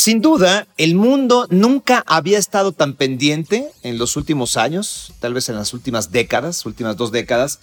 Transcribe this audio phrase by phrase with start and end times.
[0.00, 5.50] Sin duda, el mundo nunca había estado tan pendiente en los últimos años, tal vez
[5.50, 7.58] en las últimas décadas, últimas dos décadas,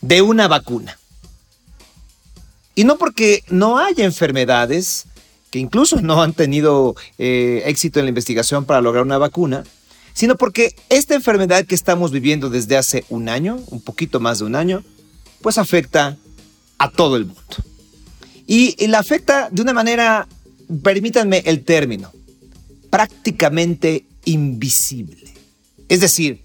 [0.00, 0.96] de una vacuna.
[2.76, 5.06] Y no porque no haya enfermedades
[5.50, 9.64] que incluso no han tenido eh, éxito en la investigación para lograr una vacuna,
[10.14, 14.44] sino porque esta enfermedad que estamos viviendo desde hace un año, un poquito más de
[14.44, 14.84] un año,
[15.42, 16.16] pues afecta
[16.78, 17.42] a todo el mundo.
[18.46, 20.28] Y, la afecta de una manera
[20.82, 22.12] permítanme el término,
[22.90, 25.32] prácticamente invisible.
[25.88, 26.44] Es decir,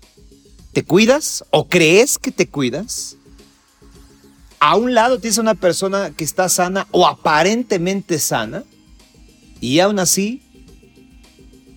[0.73, 3.17] ¿te cuidas o crees que te cuidas?
[4.59, 8.63] A un lado tienes una persona que está sana o aparentemente sana
[9.59, 10.43] y aún así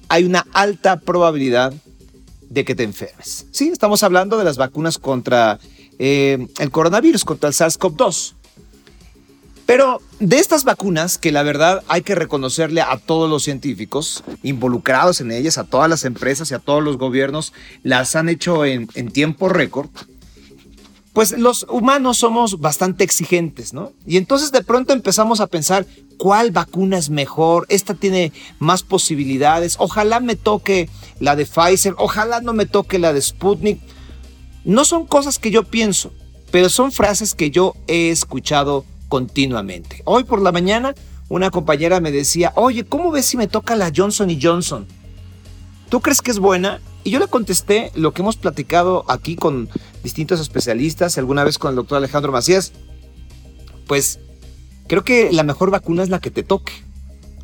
[0.08, 1.72] hay una alta probabilidad
[2.50, 3.46] de que te enfermes.
[3.50, 5.58] Sí, estamos hablando de las vacunas contra
[5.98, 8.34] eh, el coronavirus, contra el SARS-CoV-2.
[9.66, 15.20] Pero de estas vacunas, que la verdad hay que reconocerle a todos los científicos involucrados
[15.20, 17.52] en ellas, a todas las empresas y a todos los gobiernos,
[17.82, 19.88] las han hecho en, tiempo récord,
[21.14, 23.92] pues los humanos somos bastante exigentes, ¿no?
[24.04, 25.86] Y entonces de pronto empezamos a pensar,
[26.18, 27.66] ¿cuál vacuna es mejor?
[27.68, 29.76] Esta tiene más posibilidades.
[29.78, 33.80] Ojalá me toque la de Pfizer, ojalá no me toque la de Sputnik.
[34.64, 36.12] No son cosas que yo pienso,
[36.50, 40.02] pero son frases que yo he escuchado continuamente.
[40.06, 40.92] Hoy por la mañana
[41.28, 44.88] una compañera me decía, oye, ¿cómo ves si me toca la Johnson Johnson?
[45.88, 46.80] ¿Tú crees que es buena?
[47.04, 49.68] Y yo le contesté lo que hemos platicado aquí con
[50.02, 52.72] distintos especialistas, alguna vez con el doctor Alejandro Macías.
[53.86, 54.18] Pues
[54.88, 56.72] creo que la mejor vacuna es la que te toque.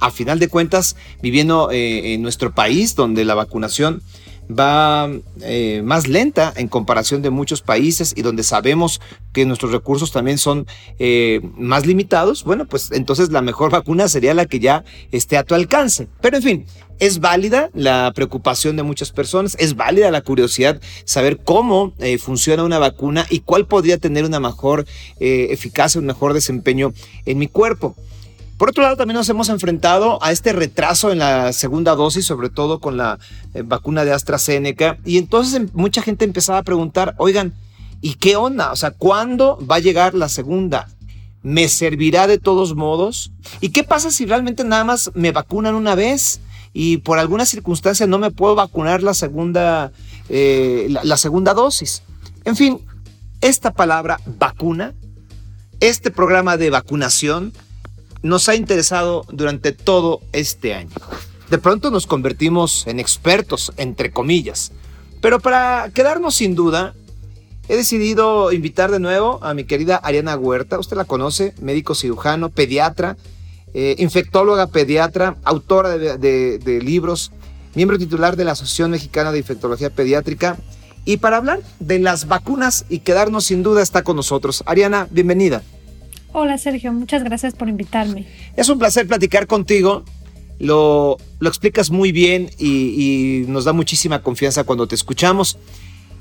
[0.00, 4.02] A final de cuentas, viviendo eh, en nuestro país, donde la vacunación
[4.50, 5.10] va
[5.42, 9.00] eh, más lenta en comparación de muchos países y donde sabemos
[9.32, 10.66] que nuestros recursos también son
[10.98, 15.44] eh, más limitados, bueno, pues entonces la mejor vacuna sería la que ya esté a
[15.44, 16.08] tu alcance.
[16.20, 16.66] Pero en fin,
[16.98, 22.64] es válida la preocupación de muchas personas, es válida la curiosidad saber cómo eh, funciona
[22.64, 24.84] una vacuna y cuál podría tener una mejor
[25.18, 26.92] eficacia, un mejor desempeño
[27.24, 27.94] en mi cuerpo.
[28.60, 32.50] Por otro lado, también nos hemos enfrentado a este retraso en la segunda dosis, sobre
[32.50, 33.18] todo con la
[33.54, 34.98] eh, vacuna de AstraZeneca.
[35.02, 37.54] Y entonces em, mucha gente empezaba a preguntar, oigan,
[38.02, 38.70] ¿y qué onda?
[38.70, 40.88] O sea, ¿cuándo va a llegar la segunda?
[41.42, 43.32] ¿Me servirá de todos modos?
[43.62, 46.42] ¿Y qué pasa si realmente nada más me vacunan una vez
[46.74, 49.90] y por alguna circunstancia no me puedo vacunar la segunda,
[50.28, 52.02] eh, la segunda dosis?
[52.44, 52.78] En fin,
[53.40, 54.92] esta palabra vacuna,
[55.80, 57.54] este programa de vacunación,
[58.22, 60.94] nos ha interesado durante todo este año.
[61.50, 64.72] De pronto nos convertimos en expertos, entre comillas.
[65.20, 66.94] Pero para quedarnos sin duda,
[67.68, 70.78] he decidido invitar de nuevo a mi querida Ariana Huerta.
[70.78, 73.16] Usted la conoce, médico cirujano, pediatra,
[73.74, 77.32] eh, infectóloga pediatra, autora de, de libros,
[77.74, 80.56] miembro titular de la Asociación Mexicana de Infectología Pediátrica.
[81.04, 84.62] Y para hablar de las vacunas y quedarnos sin duda está con nosotros.
[84.66, 85.62] Ariana, bienvenida.
[86.32, 88.26] Hola Sergio, muchas gracias por invitarme.
[88.56, 90.04] Es un placer platicar contigo.
[90.60, 95.58] Lo, lo explicas muy bien y, nos da muchísima confianza cuando te escuchamos.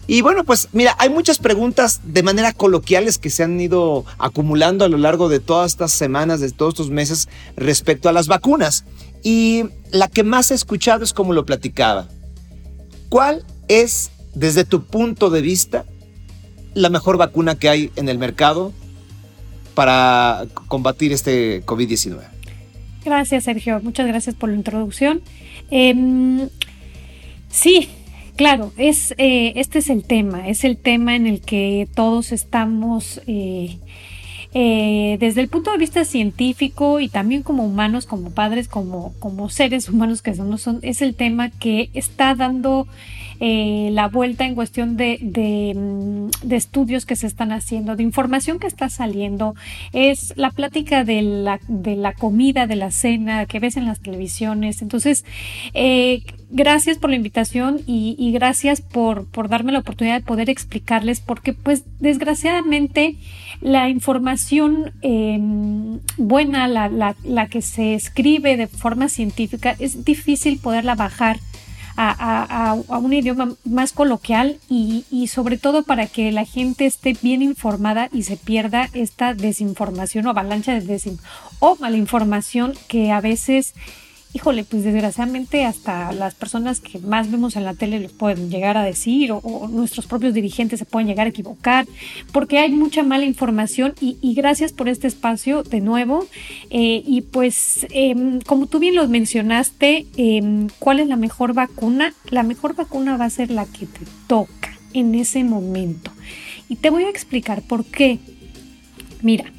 [0.08, 4.84] Y bueno, pues mira, hay muchas preguntas de manera coloquiales que se han ido acumulando
[4.84, 8.86] a lo largo de todas estas semanas, de todos estos meses respecto a las vacunas.
[9.22, 12.08] Y la que más he escuchado es como lo platicaba.
[13.10, 15.86] ¿Cuál es, desde tu punto de vista,
[16.74, 18.74] la mejor vacuna que hay en el mercado
[19.80, 22.20] para combatir este COVID-19.
[23.06, 23.80] Gracias, Sergio.
[23.82, 25.22] Muchas gracias por la introducción.
[25.72, 26.50] Em,
[27.48, 27.88] sí,
[28.36, 33.22] claro, es, eh, este es el tema, es el tema en el que todos estamos...
[33.26, 33.78] Eh,
[34.54, 39.50] eh, desde el punto de vista científico y también como humanos, como padres, como, como
[39.50, 42.86] seres humanos que somos, son, es el tema que está dando
[43.40, 45.20] eh, la vuelta en cuestión de,
[45.76, 49.56] mm, de, estudios que se están haciendo, de información que está saliendo,
[49.94, 54.00] es la plática de la, de la comida, de la cena que ves en las
[54.00, 54.82] televisiones.
[54.82, 55.26] Entonces,
[55.74, 61.54] eh, gracias por la invitación y, gracias por, darme la oportunidad de poder explicarles porque
[61.54, 63.16] pues desgraciadamente
[63.62, 71.40] la información em, buena, la, que se escribe de forma científica, es difícil poderla bajar
[72.02, 78.10] a, un idioma más coloquial y, sobre todo para que la gente esté bien informada
[78.14, 83.74] y se pierda esta desinformación o avalancha de desinformación o malinformación que a veces
[84.34, 88.84] híjole, pues desgraciadamente hasta las personas que más vemos en la tele pueden llegar a
[88.84, 91.88] decir o, nuestros propios dirigentes se pueden llegar a equivocar
[92.32, 96.26] porque hay mucha mala información y, gracias por este espacio de nuevo.
[96.70, 102.14] Eh, y pues em, como tú bien lo mencionaste, em, ¿cuál es la mejor vacuna?
[102.30, 106.12] La mejor vacuna va a ser la que te toca en ese momento.
[106.70, 108.20] Y te voy a explicar por qué.
[109.22, 109.52] Mira,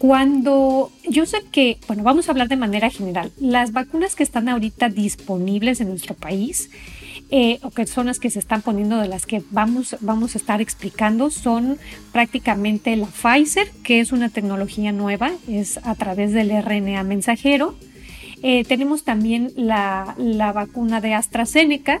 [0.00, 4.48] cuando yo sé que, bueno, vamos a hablar de manera general, las vacunas que están
[4.48, 6.70] ahorita disponibles en nuestro país,
[7.30, 10.38] eh, o que son las que se están poniendo, de las que vamos, vamos a
[10.38, 11.76] estar explicando, son
[12.12, 17.74] prácticamente la Pfizer, que es una tecnología nueva, es a través del RNA mensajero.
[18.42, 20.14] Eh, tenemos también la,
[20.54, 21.98] vacuna de AstraZeneca,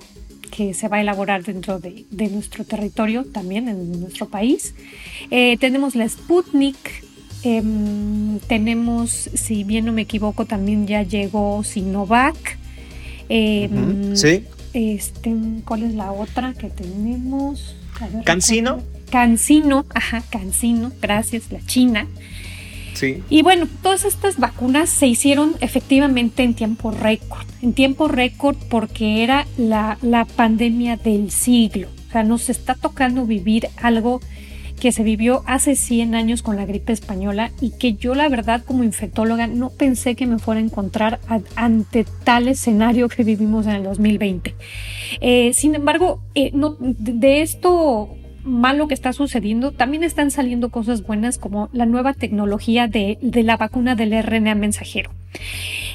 [0.50, 4.74] que se va a elaborar dentro de, nuestro territorio, también en nuestro país.
[5.30, 7.09] Eh, tenemos la Sputnik,
[7.42, 12.58] Em, tenemos, si bien no me equivoco, también ya llegó Sinovac.
[13.28, 14.44] Em, sí.
[14.72, 15.34] Este,
[15.64, 17.74] ¿Cuál es la otra que tenemos?
[18.24, 18.82] Cancino.
[19.10, 22.06] Cancino, ajá, Cancino, gracias, la China.
[22.94, 23.22] Sí.
[23.30, 29.22] Y bueno, todas estas vacunas se hicieron efectivamente en tiempo récord, en tiempo récord porque
[29.22, 31.88] era la, la pandemia del siglo.
[32.08, 34.20] O sea, nos está tocando vivir algo
[34.80, 38.64] que se vivió hace 100 años con la gripe española y que yo la verdad
[38.64, 41.20] como infectóloga no pensé que me fuera a encontrar
[41.54, 44.54] ante tal escenario que vivimos en el 2020.
[45.20, 46.50] Eh, sin embargo, eh,
[46.80, 52.88] de esto malo que está sucediendo, también están saliendo cosas buenas como la nueva tecnología
[52.88, 55.10] de, la vacuna del RNA mensajero.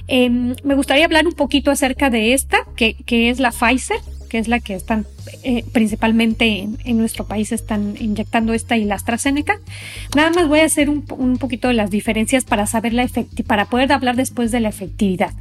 [0.07, 4.37] Em, me gustaría hablar un poquito acerca de esta, que, que es la Pfizer que
[4.37, 5.05] es la que están
[5.43, 9.59] eh, principalmente en, nuestro país están inyectando esta y la AstraZeneca.
[10.15, 11.03] Nada más voy a hacer un,
[11.37, 13.07] poquito de las diferencias para saber la
[13.47, 15.31] para poder hablar después de la efectividad.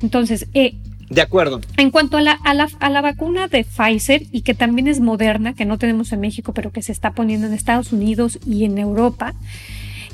[0.00, 0.74] Entonces, eh,
[1.10, 1.60] de acuerdo.
[1.76, 5.00] En cuanto a la, a, la, a la, vacuna de Pfizer y que también es
[5.00, 8.64] moderna, que no tenemos en México, pero que se está poniendo en Estados Unidos y
[8.64, 9.34] en Europa,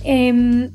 [0.05, 0.71] eh,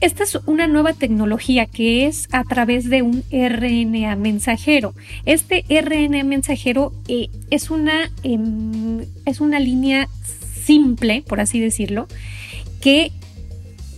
[0.00, 4.94] esta es una nueva tecnología que es a través de un RNA mensajero.
[5.24, 10.08] Este RNA mensajero eh, es, una, em, es una línea
[10.64, 12.08] simple, por así decirlo,
[12.80, 13.10] que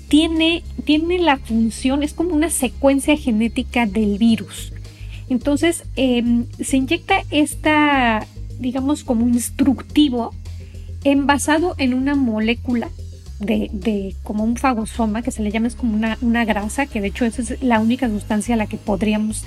[0.08, 4.72] tiene, tiene la función, es como una secuencia genética del virus.
[5.28, 8.26] Entonces, em, se inyecta esta,
[8.60, 10.32] digamos, como instructivo
[11.04, 12.88] envasado en una molécula
[13.38, 17.08] de, como un fagosoma, que se le llama es como una, una grasa, que de
[17.08, 19.44] hecho esa es la única sustancia a la que podríamos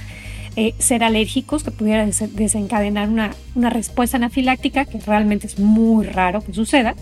[0.56, 6.42] eh, ser alérgicos, que pudiera desencadenar una, una respuesta anafiláctica, que realmente es muy raro
[6.42, 6.96] que suceda,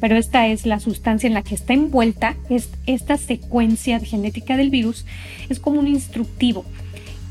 [0.00, 4.70] pero esta es la sustancia en la que está envuelta, es esta secuencia genética del
[4.70, 5.06] virus,
[5.48, 6.64] es como un instructivo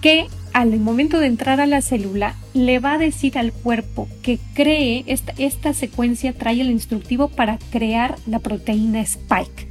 [0.01, 4.39] que al momento de entrar a la célula le va a decir al cuerpo que
[4.53, 9.67] cree, esta, esta secuencia trae el instructivo para crear la proteína spike.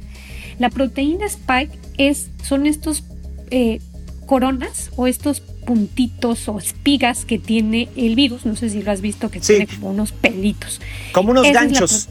[0.59, 3.03] La proteína spike es, son estos
[3.49, 3.79] eh,
[4.25, 9.01] coronas o estos puntitos o espigas que tiene el virus, no sé si lo has
[9.01, 10.81] visto, que tiene como unos pelitos.
[11.13, 12.09] Como unos ganchos.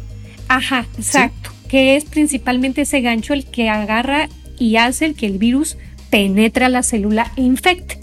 [0.48, 4.28] Ajá, exacto, que es principalmente ese gancho el que agarra
[4.58, 5.76] y hace el que el virus
[6.10, 8.01] penetre a la célula e infecte.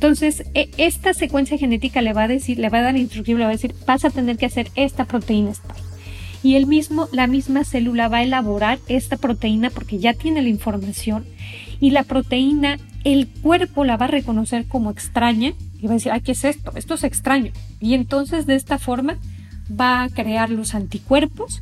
[0.00, 3.48] Entonces, e, esta secuencia genética le va a decir, le va a dar le va
[3.48, 5.82] a decir, vas a tener que hacer esta proteína spike.
[6.42, 10.48] Y el mismo, la misma célula va a elaborar esta proteína porque ya tiene la
[10.48, 11.26] información
[11.80, 15.52] y la proteína, el cuerpo la va a reconocer como extraña
[15.82, 16.72] y va a decir, ay, ¿qué es esto?
[16.76, 17.52] Esto es extraño.
[17.78, 19.18] Y entonces de esta forma
[19.70, 21.60] va a crear los anticuerpos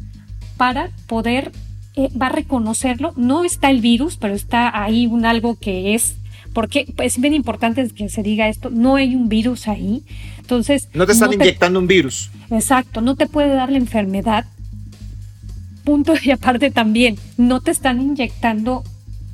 [0.56, 1.50] para poder,
[1.96, 3.14] eh, va a reconocerlo.
[3.16, 6.14] No está el virus, pero está ahí un algo que es
[6.58, 10.02] porque es bien importante que se diga esto, no hay un virus ahí.
[10.38, 10.88] Entonces...
[10.92, 12.32] No te están inyectando un virus.
[12.50, 14.44] Exacto, no te puede dar la enfermedad.
[15.84, 18.82] Punto y aparte también, no te están inyectando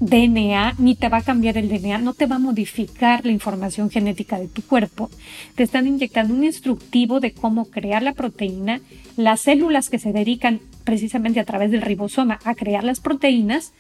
[0.00, 3.88] DNA, ni te va a cambiar el DNA, no te va a modificar la información
[3.88, 5.08] genética de tu cuerpo.
[5.54, 8.82] Te están inyectando un instructivo de cómo crear la proteína,
[9.16, 13.72] las células que se dedican precisamente a través del ribosoma a crear las proteínas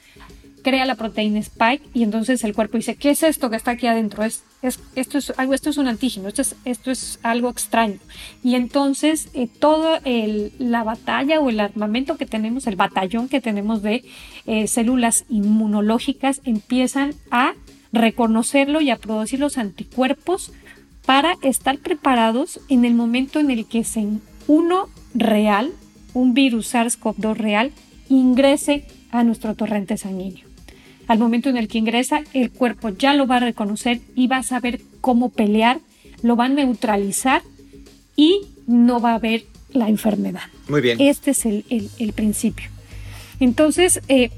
[0.64, 3.86] crea la proteína spike y entonces el cuerpo dice, ¿qué es esto que está aquí
[3.86, 4.24] adentro?
[4.24, 4.42] Es,
[4.96, 7.98] esto, es algo, esto es un antígeno, esto es, esto es algo extraño.
[8.42, 10.00] Y entonces eh, toda
[10.58, 14.04] la batalla o el armamento que tenemos, el batallón que tenemos de
[14.46, 17.52] eh, células inmunológicas empiezan a
[17.92, 20.52] reconocerlo y a producir los anticuerpos
[21.04, 24.06] para estar preparados en el momento en el que se,
[24.48, 25.72] uno real,
[26.14, 27.72] un virus SARS-CoV-2 real,
[28.08, 30.53] ingrese a nuestro torrente sanguíneo.
[31.06, 34.38] Al momento en el que ingresa, el cuerpo ya lo va a reconocer y va
[34.38, 35.80] a saber cómo pelear,
[36.22, 37.42] lo va a neutralizar
[38.16, 40.42] y no va a haber la enfermedad.
[40.68, 41.00] Muy bien.
[41.00, 42.70] Este es el, principio.
[43.40, 44.30] Entonces, eh,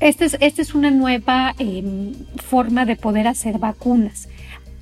[0.00, 4.28] esta es, este es, una nueva em, forma de poder hacer vacunas.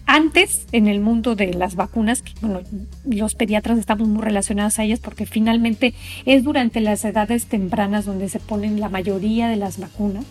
[0.06, 2.60] Antes, en el mundo de las vacunas, que bueno,
[3.04, 8.28] los pediatras estamos muy relacionados a ellas porque finalmente es durante las edades tempranas donde
[8.28, 10.24] se ponen la mayoría de las vacunas.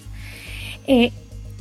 [0.88, 1.12] Eh,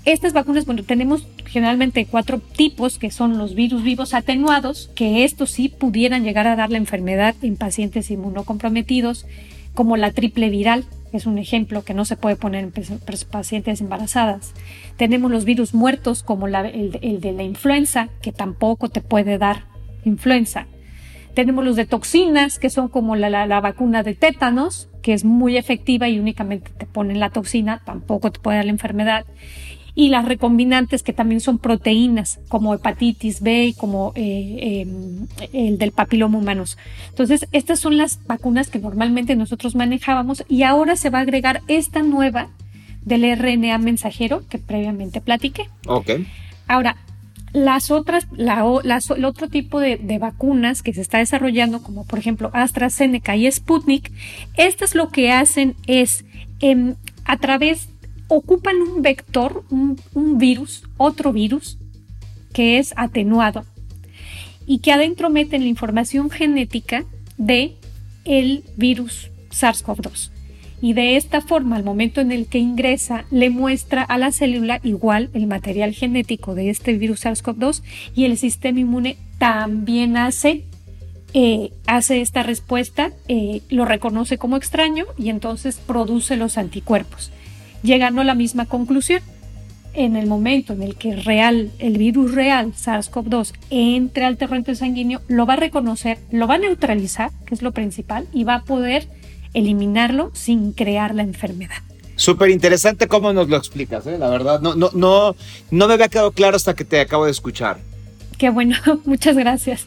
[0.05, 5.51] estas vacunas, bueno, tenemos generalmente cuatro tipos, que son los virus vivos atenuados, que estos
[5.51, 9.27] sí pudieran llegar a dar la enfermedad en pacientes inmunocomprometidos,
[9.73, 10.85] como la triple viral,
[11.17, 12.73] es un ejemplo que no se puede poner en
[13.31, 14.53] pacientes embarazadas.
[14.97, 19.65] Tenemos los virus muertos como el, de la influenza, que tampoco te puede dar
[20.05, 20.67] influenza.
[21.35, 26.09] Tenemos los de toxinas, que son como la, vacuna de tétanos, que es muy efectiva
[26.09, 29.27] y únicamente te ponen la toxina, tampoco te puede dar la enfermedad
[29.95, 35.77] y las recombinantes que también son proteínas como hepatitis B y como eh, em, el
[35.77, 36.79] del papiloma humanos.
[37.11, 41.61] Entonces, estas son las vacunas que normalmente nosotros manejábamos y ahora se va a agregar
[41.69, 42.49] esta nueva
[43.03, 45.69] del RNA mensajero que previamente platiqué.
[45.87, 46.13] Ok.
[46.67, 46.97] Ahora,
[47.55, 48.65] las otras, la,
[49.17, 54.11] el otro tipo de, vacunas que se está desarrollando, como por ejemplo AstraZeneca y Sputnik,
[54.57, 56.25] estas lo que hacen es
[56.61, 57.89] em, a través
[58.27, 59.97] ocupan un vector, un,
[60.37, 61.79] virus, otro virus,
[62.53, 63.65] que es atenuado
[64.67, 67.05] y que adentro meten la información genética
[67.39, 67.77] de
[68.25, 70.34] el virus SARS-CoV-2.
[70.85, 74.81] Y de esta forma, al momento en el que ingresa, le muestra a la célula
[74.83, 77.83] igual el material genético de este virus SARS-CoV-2
[78.15, 80.67] y el sistema inmune también hace,
[81.33, 87.33] eh, hace esta respuesta, eh, lo reconoce como extraño y entonces produce los anticuerpos
[87.83, 89.23] llegando a la misma conclusión.
[89.95, 95.23] En el momento en el que real, el virus real, SARS-CoV-2, entre al torrente sanguíneo,
[95.29, 98.65] lo va a reconocer, lo va a neutralizar, que es lo principal, y va a
[98.65, 99.09] poder
[99.55, 101.83] eliminarlo sin crear la enfermedad.
[102.17, 104.19] Súper interesante cómo nos lo explicas, ¿eh?
[104.19, 104.61] la verdad.
[104.61, 105.35] No, no, no,
[105.71, 107.79] no me había quedado claro hasta que te acabo de escuchar.
[108.39, 109.87] Qué bueno, muchas gracias.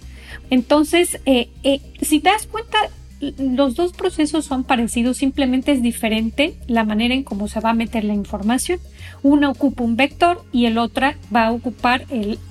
[0.50, 2.78] Entonces, eh, eh, si te das cuenta,
[3.20, 7.74] los dos procesos son parecidos, simplemente es diferente la manera en cómo se va a
[7.74, 8.80] meter la información.
[9.24, 12.06] Una ocupa un vector y el otra va a ocupar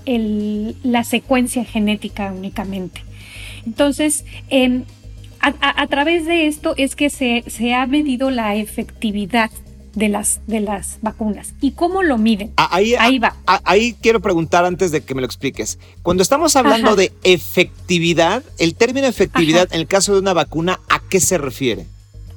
[0.07, 3.03] la secuencia genética únicamente.
[3.65, 4.85] Entonces, em,
[5.41, 9.51] a, través de esto es que se, se ha medido la efectividad
[9.97, 11.55] de las, de las vacunas.
[11.61, 12.53] ¿Y cómo lo miden?
[12.57, 13.35] Ah, ahí, ahí va.
[13.47, 15.79] ahí quiero preguntar antes de que me lo expliques.
[16.03, 21.01] Cuando estamos hablando de efectividad, el término efectividad en el caso de una vacuna, ¿a
[21.09, 21.87] qué se refiere?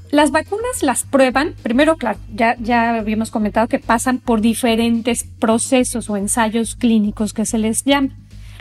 [0.09, 6.09] Las vacunas las prueban, primero, claro, ya, ya habíamos comentado que pasan por diferentes procesos
[6.09, 8.15] o ensayos clínicos que se les llama.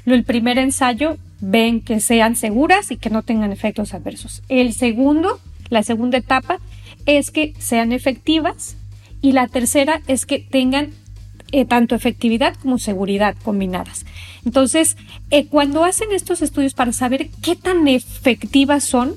[0.04, 4.42] El primer ensayo ven que sean seguras y que no tengan efectos adversos.
[4.48, 5.40] El segundo,
[5.70, 6.58] la segunda etapa,
[7.06, 8.76] es que sean efectivas
[9.22, 10.90] y la tercera es que tengan
[11.50, 14.04] eh, tanto efectividad como seguridad combinadas.
[14.44, 14.96] Entonces,
[15.30, 19.16] eh, cuando hacen estos estudios para saber qué tan efectivas son,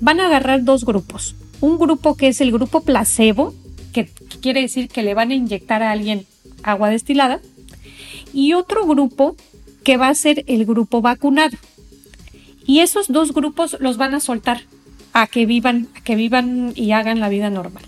[0.00, 1.36] van a agarrar dos grupos.
[1.60, 3.54] Un grupo que es el grupo placebo,
[3.92, 6.26] que quiere decir que le van a inyectar a alguien
[6.62, 7.40] agua destilada,
[8.32, 9.36] y otro grupo
[9.86, 11.56] que va a ser el grupo vacunado.
[12.66, 14.62] Y esos dos grupos los van a soltar
[15.12, 17.84] a que vivan, a que vivan y hagan la vida normal.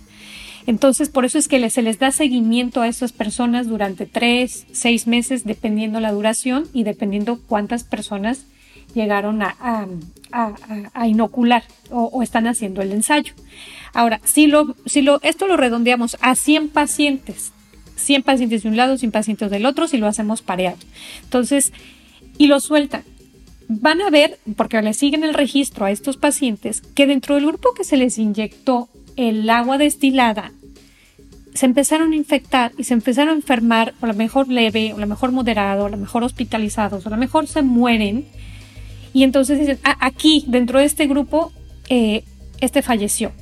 [0.69, 5.09] Entonces, por eso es que se les da seguimiento a esas personas durante tres, seis
[5.09, 8.45] meses, dependiendo la duración y dependiendo cuántas personas
[8.95, 9.89] llegaron a,
[11.05, 13.35] inocular o, están haciendo el ensayo.
[13.93, 17.51] Ahora, si, lo, si lo, esto lo redondeamos a 100 pacientes,
[17.99, 20.79] 100 pacientes de un lado, 100 pacientes del otro, si lo hacemos pareado.
[21.23, 21.73] Entonces,
[22.39, 23.03] y lo sueltan.
[23.69, 27.75] Van a ver, porque le siguen el registro a estos pacientes, que dentro del grupo
[27.75, 30.53] que se les inyectó el agua destilada
[31.59, 34.97] se empezaron a infectar y se empezaron a enfermar, o a lo mejor leve, o
[34.97, 38.27] a lo mejor moderado, o a lo mejor hospitalizados, o a lo mejor se mueren.
[39.13, 41.53] Y entonces dicen, ah, aquí, dentro de este grupo,
[41.89, 42.23] eh,
[42.61, 43.33] este falleció.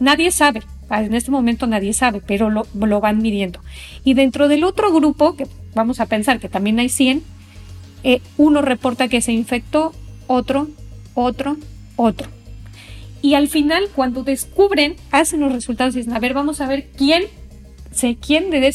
[0.00, 3.60] Nadie sabe, en este momento nadie sabe, pero lo, lo, van midiendo.
[4.04, 7.22] Y dentro del otro grupo, que vamos a pensar que también hay 100,
[8.04, 9.92] eh, uno reporta que se infectó,
[10.26, 10.68] otro,
[11.14, 11.56] otro,
[11.96, 12.28] otro.
[13.22, 16.88] Y al final, cuando descubren, hacen los resultados y dicen, a ver, vamos a ver
[16.96, 17.24] quién
[17.96, 18.72] sé quién de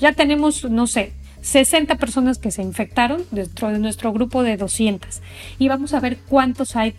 [0.00, 1.12] ya tenemos, no sé,
[1.42, 5.20] 60 personas que se infectaron dentro de nuestro grupo de 200
[5.58, 6.94] y vamos a ver cuántos hay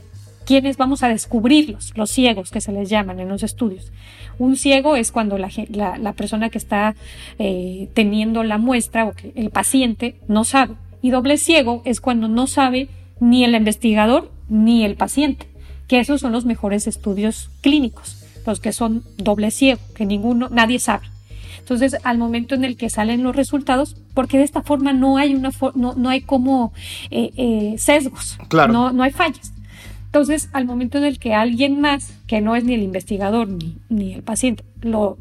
[0.45, 1.93] ¿Quiénes vamos a descubrirlos?
[1.95, 3.91] Los ciegos que se les llaman en los estudios.
[4.39, 6.95] Un ciego es cuando la, la, persona que está
[7.39, 10.75] eh, teniendo la muestra o que el paciente no sabe.
[11.01, 15.47] Y doble ciego es cuando no sabe ni el investigador ni el paciente,
[15.87, 20.79] que esos son los mejores estudios clínicos, los que son doble ciego, que ninguno, nadie
[20.79, 21.07] sabe.
[21.59, 25.33] Entonces, al momento en el que salen los resultados, porque de esta forma no hay
[25.33, 26.73] una no, no hay como
[27.09, 28.73] eh, eh, sesgos, claro.
[28.73, 29.52] no, no hay fallas.
[30.13, 33.79] Entonces, al momento en el que alguien más, que no es ni el investigador ni,
[33.89, 35.17] ni el paciente, lo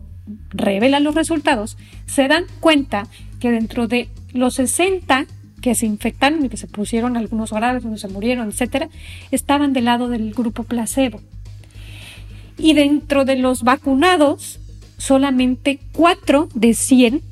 [0.50, 3.06] revela los resultados, se dan cuenta
[3.40, 5.24] que dentro de los 60
[5.62, 8.90] que se infectaron y que se pusieron algunos graves, unos se murieron, etcétera,
[9.30, 11.22] estaban del lado del grupo placebo.
[12.58, 14.60] Y dentro de los vacunados,
[14.98, 17.22] solamente 4 de 100,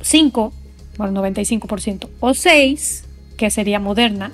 [0.00, 0.52] 5,
[0.96, 3.04] bueno, 95%, o 6,
[3.36, 4.32] que sería Moderna,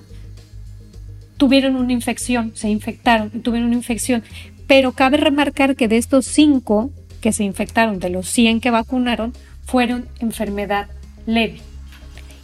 [1.40, 4.22] tuvieron una infección, se infectaron y tuvieron una infección.
[4.66, 6.90] Pero cabe remarcar que de estos 5
[7.22, 9.32] que se infectaron, de los 100 que vacunaron,
[9.64, 10.88] fueron enfermedad
[11.24, 11.60] leve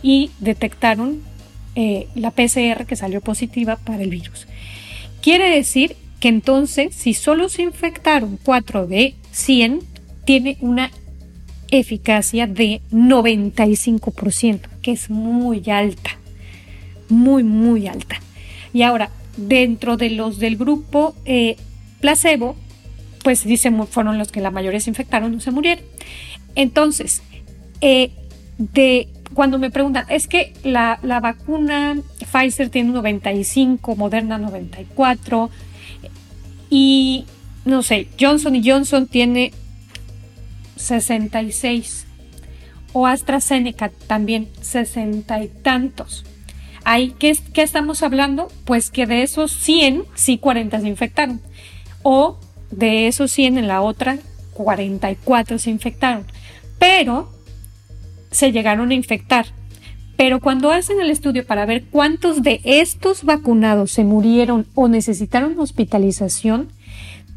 [0.02, 1.20] y detectaron
[1.74, 4.46] eh, la PCR que salió positiva para el virus.
[5.20, 9.80] Quiere decir que entonces, si solo se infectaron 4 de 100,
[10.24, 10.90] tiene una
[11.70, 16.12] eficacia de 95%, que es muy alta,
[17.10, 18.22] muy, muy alta.
[18.76, 21.56] Y ahora, dentro de los del grupo eh,
[22.02, 22.56] placebo,
[23.24, 25.82] pues dicen fueron los que la mayoría se infectaron, no se murieron.
[26.56, 27.22] Entonces,
[27.80, 28.10] eh,
[28.58, 31.96] de cuando me preguntan, es que la, la, vacuna
[32.30, 35.48] Pfizer tiene 95, Moderna 94
[36.68, 37.24] y
[37.64, 39.52] no sé, Johnson y Johnson tiene
[40.76, 42.06] 66
[42.92, 46.26] o AstraZeneca también 60 y tantos.
[47.18, 48.48] ¿Qué, estamos hablando?
[48.64, 51.40] Pues que de esos 100, sí 40 se infectaron.
[52.02, 52.38] O
[52.70, 54.18] de esos 100 en la otra,
[54.54, 56.24] 44 se infectaron.
[56.78, 57.30] Pero
[58.30, 59.46] se llegaron a infectar.
[60.16, 65.58] Pero cuando hacen el estudio para ver cuántos de estos vacunados se murieron o necesitaron
[65.58, 66.68] hospitalización,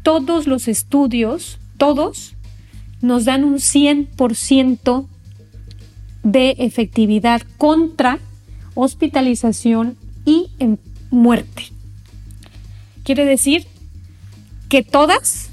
[0.02, 2.36] todos los estudios, todos,
[3.02, 5.06] nos dan un 100%
[6.22, 8.18] de efectividad contra
[8.80, 10.78] hospitalización y en
[11.10, 11.64] muerte.
[13.04, 13.66] Quiere decir
[14.68, 15.50] que todas,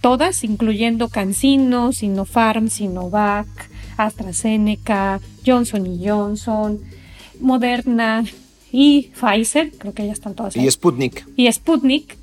[0.00, 3.48] todas, incluyendo Cancino, Sinopharm, Sinovac,
[3.96, 6.80] AstraZeneca, Johnson y Johnson,
[7.40, 8.24] Moderna
[8.72, 10.56] y Pfizer, creo que ya están todas.
[10.56, 11.26] Y Sputnik.
[11.36, 12.18] Y Sputnik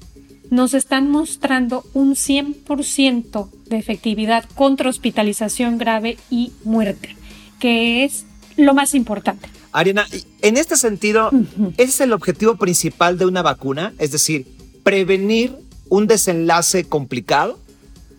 [0.50, 7.16] nos están mostrando un 100% de efectividad contra hospitalización grave y muerte,
[7.60, 9.50] que es lo más importante.
[9.78, 10.08] Ariana,
[10.42, 11.30] en este sentido,
[11.78, 13.94] ¿ese es el objetivo principal de una vacuna?
[14.00, 14.48] Es decir,
[14.84, 15.56] prevenir
[15.90, 17.60] un desenlace complicado.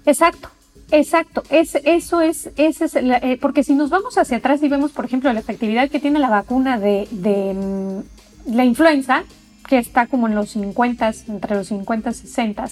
[0.07, 0.51] Exacto.
[0.90, 4.92] Exacto, es, eso es, ese es eh, porque si nos vamos hacia atrás y vemos,
[4.92, 9.25] por ejemplo, la efectividad que tiene la vacuna de, de mm, la influenza,
[9.68, 12.64] que está como en los 50, entre los 50 y 60,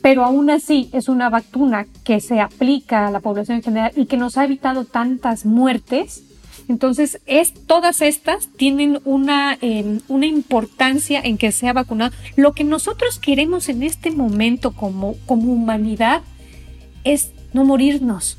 [0.00, 4.06] pero aún así es una vacuna que se aplica a la población en general y
[4.06, 6.22] que nos ha evitado tantas muertes,
[6.68, 12.14] entonces, es, todas estas tienen una, em, una importancia en que sea vacunado.
[12.34, 16.22] Lo que nosotros queremos en este momento como, como humanidad
[17.04, 18.36] es no morirnos,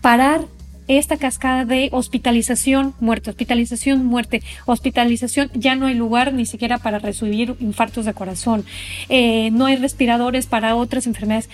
[0.00, 0.46] parar
[0.88, 6.98] esta cascada de hospitalización, muerte, hospitalización, muerte, hospitalización, ya no hay lugar ni siquiera para
[6.98, 8.64] recibir infartos de corazón,
[9.08, 11.48] eh, no hay respiradores para otras enfermedades.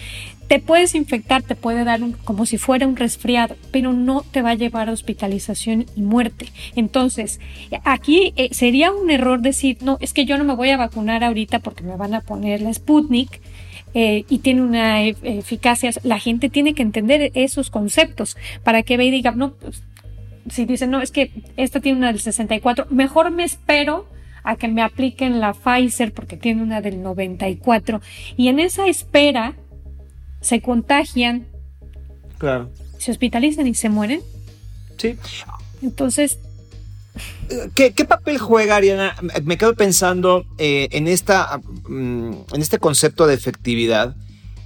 [0.49, 4.51] Te puedes infectar, te puede dar como si fuera un resfriado, pero no te va
[4.51, 6.47] a llevar a hospitalización y muerte.
[6.77, 7.41] Entonces,
[7.85, 11.25] aquí eh, sería un error decir, no, es que yo no me voy a vacunar
[11.25, 13.41] ahorita porque me van a poner la Sputnik
[13.95, 19.07] eh, y tiene una eficacia, la gente tiene que entender esos conceptos para que vea
[19.07, 19.83] y diga, no, pues,
[20.49, 24.07] si dicen, no, es que esta tiene una del 64, mejor me espero
[24.45, 28.01] a que me apliquen la Pfizer porque tiene una del 94
[28.37, 29.55] y en esa espera
[30.41, 31.47] se contagian,
[32.39, 32.71] claro.
[32.99, 34.21] se hospitalizan y se mueren.
[34.97, 35.17] Sí.
[35.83, 36.39] Entonces,
[37.75, 39.15] ¿Qué, papel juega, Ariana?
[39.45, 44.17] Me quedo pensando eh, en, esta, mm, en este concepto de efectividad.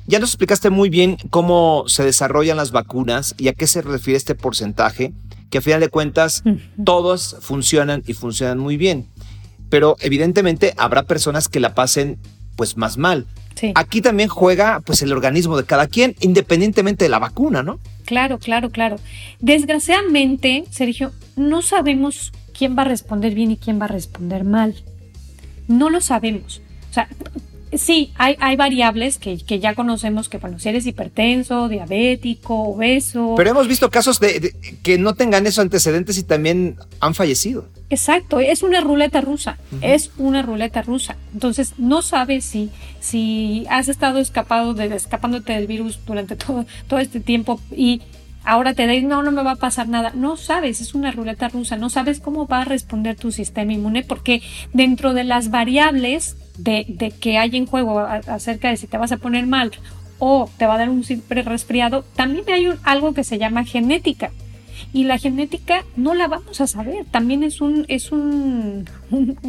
[0.07, 4.17] Ya nos explicaste muy bien cómo se desarrollan las vacunas y a qué se refiere
[4.17, 5.13] este porcentaje,
[5.51, 6.45] que a final de cuentas
[6.85, 9.09] todos funcionan y funcionan muy bien.
[9.69, 12.19] Pero evidentemente habrá personas que la pasen
[12.55, 13.27] pues más mal.
[13.75, 17.79] Aquí también juega pues el organismo de cada quien, independientemente de la vacuna, ¿no?
[18.05, 18.99] Claro, claro, claro.
[19.41, 24.75] Desgraciadamente, Sergio, no sabemos quién va a responder bien y quién va a responder mal.
[25.69, 26.63] no lo sabemos.
[26.91, 27.09] O sea,
[27.73, 33.35] sí, hay, hay variables que, ya conocemos que, bueno, si eres hipertenso, diabético, obeso.
[33.37, 37.67] Pero hemos visto casos de, que no tengan esos antecedentes y también han fallecido.
[37.89, 41.17] Exacto, es una ruleta rusa, es una ruleta rusa.
[41.33, 46.99] Entonces, no sabes si, si has estado escapado de, escapándote del virus durante todo, todo
[46.99, 48.03] este tiempo y
[48.47, 50.13] ahora te dices, no, no me va a pasar nada.
[50.15, 54.05] No sabes, es una ruleta rusa, no sabes cómo va a responder tu sistema inmune
[54.05, 54.41] porque
[54.73, 59.19] dentro de las variables de, que hay en juego acerca de si te vas a
[59.19, 59.73] poner mal
[60.19, 64.31] o te va a dar un simple resfriado, también hay algo que se llama genética.
[64.93, 68.85] Y la genética no la vamos a saber, también es un, es un,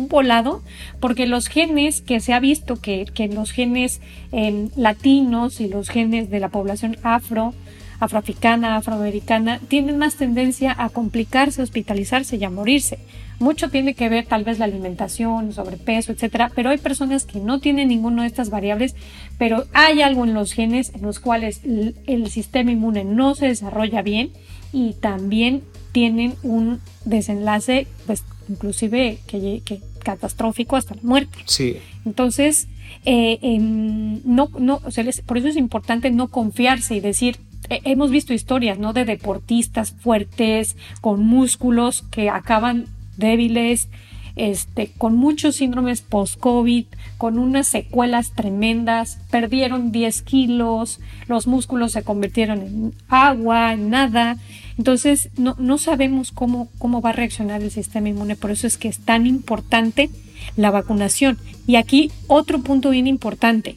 [0.09, 0.63] volado,
[0.99, 5.89] porque los genes que se ha visto que, que los genes em, latinos y los
[5.89, 7.53] genes de la población afro,
[7.99, 12.99] afroafricana, afroamericana, tienen más tendencia a complicarse, hospitalizarse y a morirse.
[13.39, 17.59] Mucho tiene que ver tal vez la alimentación, sobrepeso, etcétera, pero hay personas que no
[17.59, 18.95] tienen ninguna de estas variables,
[19.37, 24.01] pero hay algo en los genes en los cuales el sistema inmune no se desarrolla
[24.01, 24.31] bien
[24.73, 29.61] y también tienen un desenlace, pues inclusive que,
[30.03, 31.37] catastrófico hasta la muerte.
[31.45, 31.77] Sí.
[32.05, 32.67] Entonces,
[33.03, 34.79] eh, em, no, no,
[35.25, 37.37] por eso es importante no confiarse y decir,
[37.69, 38.93] hemos visto historias, ¿no?
[38.93, 43.89] De deportistas fuertes, con músculos que acaban débiles,
[44.37, 46.85] este, con muchos síndromes post-COVID,
[47.17, 54.37] con unas secuelas tremendas, perdieron 10 kilos, los músculos se convirtieron en agua, en nada.
[54.77, 58.77] Entonces, no, no sabemos cómo, cómo va a reaccionar el sistema inmune, por eso es
[58.77, 60.11] que es tan importante
[60.55, 61.39] la vacunación.
[61.65, 63.75] Y aquí otro punto bien importante,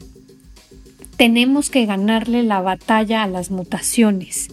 [1.21, 4.49] tenemos que ganarle la batalla a las mutaciones.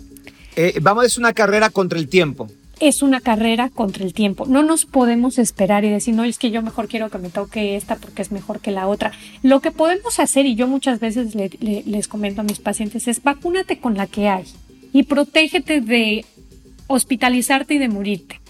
[0.58, 2.50] Eh, vamos, es una carrera contra el tiempo.
[2.82, 4.46] Es una carrera contra el tiempo.
[4.46, 7.78] No nos podemos esperar y decir, no, es que yo mejor quiero que me toque
[7.78, 9.14] esta porque es mejor que la otra.
[9.44, 13.80] Lo que podemos hacer, y yo muchas veces les comento a mis pacientes, es vacúnate
[13.80, 14.44] con la que hay
[14.92, 16.26] y protégete de
[16.88, 18.42] hospitalizarte y de morirte.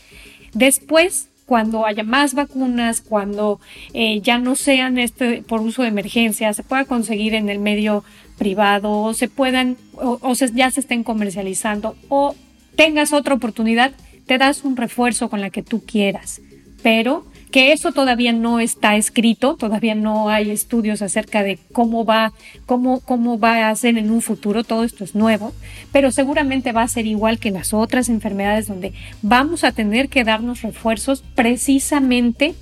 [0.55, 3.61] Después cuando haya más vacunas, cuando
[3.93, 8.03] eh, ya no sean este por uso de emergencia, se pueda conseguir en el medio
[8.37, 12.35] privado, o se puedan, o, ya se estén comercializando, o
[12.75, 13.93] tengas otra oportunidad,
[14.25, 16.41] te das un refuerzo con la que tú quieras.
[16.83, 22.33] Pero que eso todavía no está escrito, todavía no hay estudios acerca de cómo va,
[22.65, 25.53] cómo, cómo va a ser en un futuro, todo esto es nuevo,
[25.91, 30.23] pero seguramente va a ser igual que las otras enfermedades donde vamos a tener que
[30.23, 32.55] darnos refuerzos precisamente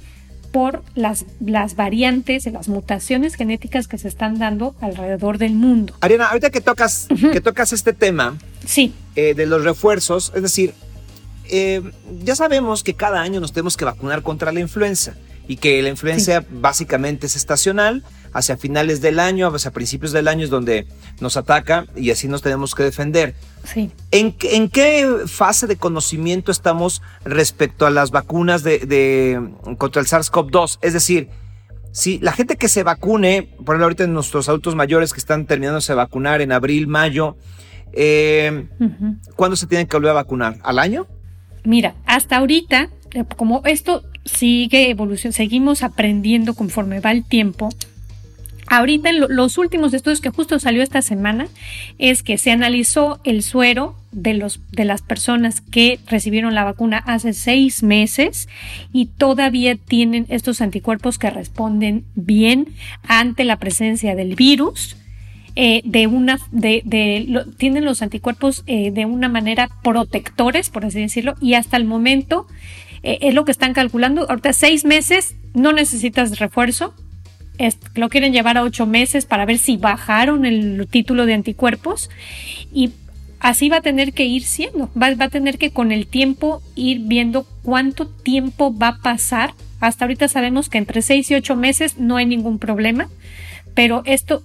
[0.52, 5.94] por las, las variantes, las mutaciones genéticas que se están dando alrededor del mundo.
[6.00, 8.94] Ariana, ahorita que tocas, que tocas este tema sí.
[9.18, 10.74] Eh, de los refuerzos, es decir,
[11.50, 11.82] eh,
[12.24, 15.16] ya sabemos que cada año nos tenemos que vacunar contra la influenza
[15.48, 18.04] y que la influenza básicamente es estacional,
[18.36, 20.88] hacia finales del año, hacia principios del año es donde
[21.22, 23.34] nos ataca y así nos tenemos que defender.
[23.64, 23.92] Sí.
[24.12, 30.80] ¿En, qué fase de conocimiento estamos respecto a las vacunas de, contra el SARS-CoV-2?
[30.82, 31.30] Es decir,
[31.94, 35.94] si la gente que se vacune, por ejemplo, ahorita nuestros adultos mayores que están terminándose
[35.94, 37.38] de vacunar en abril, mayo,
[37.94, 38.68] eh,
[39.38, 40.58] ¿cuándo se tienen que volver a vacunar?
[40.62, 41.08] ¿Al año?
[41.66, 47.70] Mira, hasta ahorita, eh, como esto sigue evolucionando, seguimos aprendiendo conforme va el tiempo.
[48.68, 51.48] Ahorita en los últimos estudios que justo salió esta semana
[52.00, 56.98] es que se analizó el suero de, los, de las personas que recibieron la vacuna
[57.06, 58.50] hace seis meses
[58.92, 62.70] y todavía tienen estos anticuerpos que responden bien
[63.08, 64.98] ante la presencia del virus
[65.58, 71.00] eh, de una, de, de tienen los anticuerpos eh, de una manera protectores, por así
[71.00, 72.46] decirlo, y hasta el momento
[73.04, 74.30] eh, es lo que están calculando.
[74.30, 76.94] Ahorita seis meses no necesitas refuerzo.
[77.96, 82.10] lo quieren llevar a ocho meses para ver si bajaron el título de anticuerpos
[82.74, 82.92] y
[83.40, 84.90] así va a tener que ir siendo.
[85.02, 89.54] Va, va a tener que con el tiempo ir viendo cuánto tiempo va a pasar.
[89.80, 93.08] Hasta ahorita sabemos que entre seis y ocho meses no hay ningún problema,
[93.74, 94.44] pero esto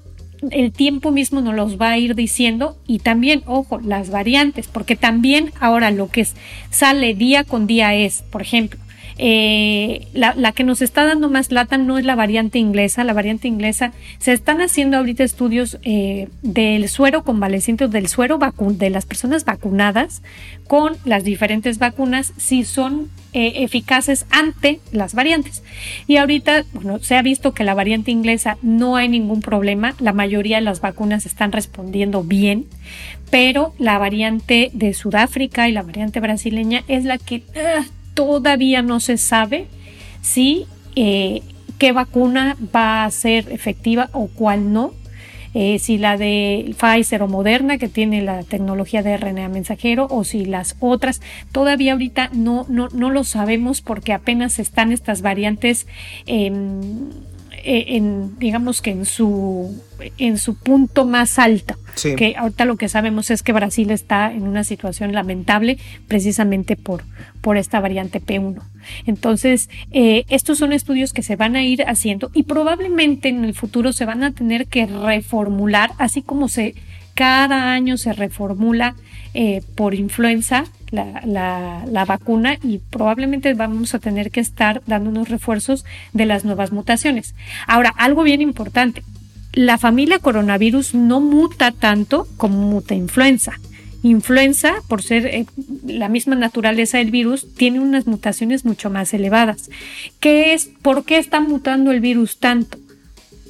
[0.50, 4.96] el tiempo mismo nos los va a ir diciendo y también, ojo, las variantes, porque
[4.96, 6.26] también ahora lo que
[6.70, 8.80] sale día con día es, por ejemplo,
[9.22, 13.48] eh, la, que nos está dando más lata no es la variante inglesa, la variante
[13.48, 19.44] inglesa, se están haciendo ahorita estudios eh, del suero convaleciente, del suero de las personas
[19.44, 20.22] vacunadas
[20.66, 25.62] con las diferentes vacunas, si son eh, eficaces ante las variantes.
[26.06, 30.14] Y ahorita, bueno, se ha visto que la variante inglesa no hay ningún problema, la
[30.14, 32.64] mayoría de las vacunas están respondiendo bien,
[33.30, 37.42] pero la variante de Sudáfrica y la variante brasileña es la que...
[37.54, 39.66] Ah, todavía no se sabe
[40.22, 41.42] si eh,
[41.78, 44.92] qué vacuna va a ser efectiva o cuál no.
[45.52, 50.22] Eh, si la de Pfizer o Moderna, que tiene la tecnología de RNA mensajero, o
[50.22, 51.20] si las otras,
[51.50, 55.88] todavía ahorita no, no, no lo sabemos porque apenas están estas variantes.
[56.26, 56.52] Eh,
[57.64, 59.82] en, digamos que en su,
[60.18, 61.76] en su punto más alto.
[62.16, 65.76] Que ahorita lo que sabemos es que Brasil está en una situación lamentable
[66.08, 67.04] precisamente por,
[67.42, 68.62] por esta variante P1.
[69.06, 73.54] Entonces, eh, estos son estudios que se van a ir haciendo y probablemente en el
[73.54, 76.74] futuro se van a tener que reformular, así como se
[77.14, 78.94] cada año se reformula
[79.34, 85.28] eh, por influenza la, la, vacuna y probablemente vamos a tener que estar dando unos
[85.28, 87.34] refuerzos de las nuevas mutaciones.
[87.68, 89.04] Ahora, algo bien importante,
[89.52, 93.52] la familia coronavirus no muta tanto como muta influenza.
[94.02, 95.46] Influenza, por ser eh,
[95.84, 99.68] la misma naturaleza del virus, tiene unas mutaciones mucho más elevadas.
[100.20, 100.70] ¿Qué es?
[100.82, 102.78] ¿Por qué está mutando el virus tanto?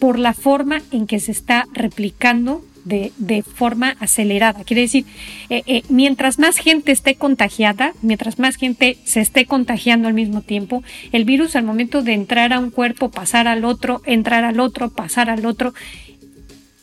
[0.01, 4.64] Por la forma en que se está replicando de, forma acelerada.
[4.64, 5.05] Quiere decir,
[5.49, 10.43] eh, eh, mientras más gente esté contagiada, mientras más gente se esté contagiando al mismo
[10.43, 14.61] tiempo, el virus al momento de entrar a un cuerpo, pasar al otro, entrar al
[14.61, 15.75] otro, pasar al otro,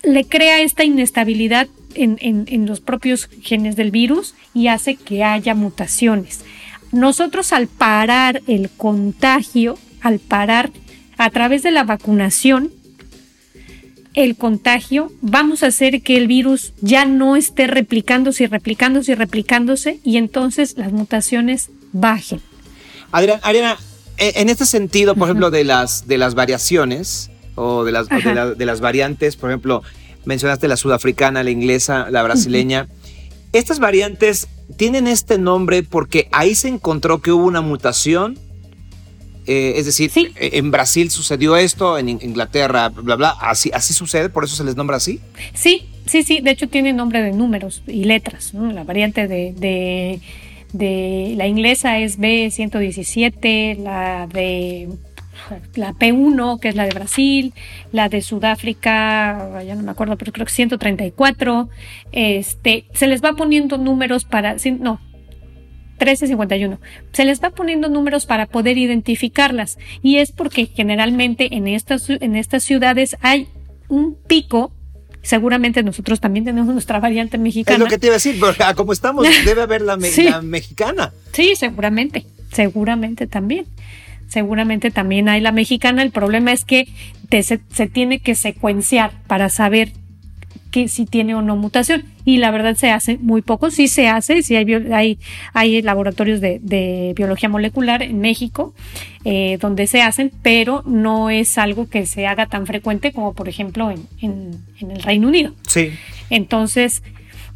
[0.04, 5.56] le crea esta inestabilidad en, en los propios genes del virus y hace que haya
[5.56, 6.42] mutaciones.
[6.92, 10.72] Nosotros al parar el contagio, al parar
[11.18, 12.72] a través de la vacunación,
[14.18, 19.16] el contagio, vamos a hacer que el virus ya no esté replicándose y replicándose y
[19.16, 22.42] replicándose y entonces las mutaciones bajen.
[23.12, 23.78] Adriana,
[24.18, 28.66] e, en este sentido, por ejemplo, de las, de las variaciones o, de las, de,
[28.66, 29.84] las variantes, por ejemplo,
[30.26, 32.88] mencionaste la sudafricana, la inglesa, la brasileña.
[33.54, 38.40] Estas variantes tienen este nombre porque ahí se encontró que hubo una mutación
[39.48, 44.28] eh, es decir, eh, en Brasil sucedió esto, en Inglaterra, bla, bla, así, así sucede,
[44.28, 45.22] por eso se les nombra así.
[45.54, 48.54] Sí, sí, sí, de hecho tiene nombre de números y letras.
[48.54, 50.20] La variante de,
[50.74, 54.90] de, la inglesa es B117, la de
[55.76, 57.54] la P1, que es la de Brasil,
[57.94, 61.70] la de Sudáfrica, ya no me acuerdo, pero creo que 134.
[62.12, 65.00] Este, se les va poniendo números para, no,
[66.00, 66.80] 1351.
[67.12, 72.36] Se les va poniendo números para poder identificarlas y es porque generalmente en estas, en
[72.36, 73.48] estas ciudades hay
[73.90, 74.72] un pico
[75.28, 77.76] seguramente nosotros también tenemos nuestra variante mexicana.
[77.76, 81.12] Es lo que te iba a decir, porque como estamos, debe haber la, mexicana.
[81.34, 83.66] Sí, seguramente, seguramente también.
[84.30, 86.02] Seguramente también hay la mexicana.
[86.02, 86.88] El problema es que
[87.30, 89.92] se, se, tiene que secuenciar para saber
[90.78, 92.04] que si tiene o no mutación.
[92.24, 95.18] Y la verdad se hace muy poco, sí se hace, sí hay, hay,
[95.54, 98.76] hay laboratorios de, biología molecular en México
[99.26, 103.50] eh, donde se hacen, pero no es algo que se haga tan frecuente como por
[103.50, 105.56] ejemplo en, en, el Reino Unido.
[105.68, 105.90] Sí.
[106.30, 107.02] Entonces,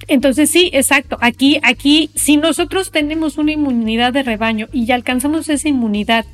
[0.08, 1.20] entonces sí, exacto.
[1.22, 6.26] Aquí, aquí, si nosotros tenemos una inmunidad de rebaño y ya alcanzamos esa inmunidad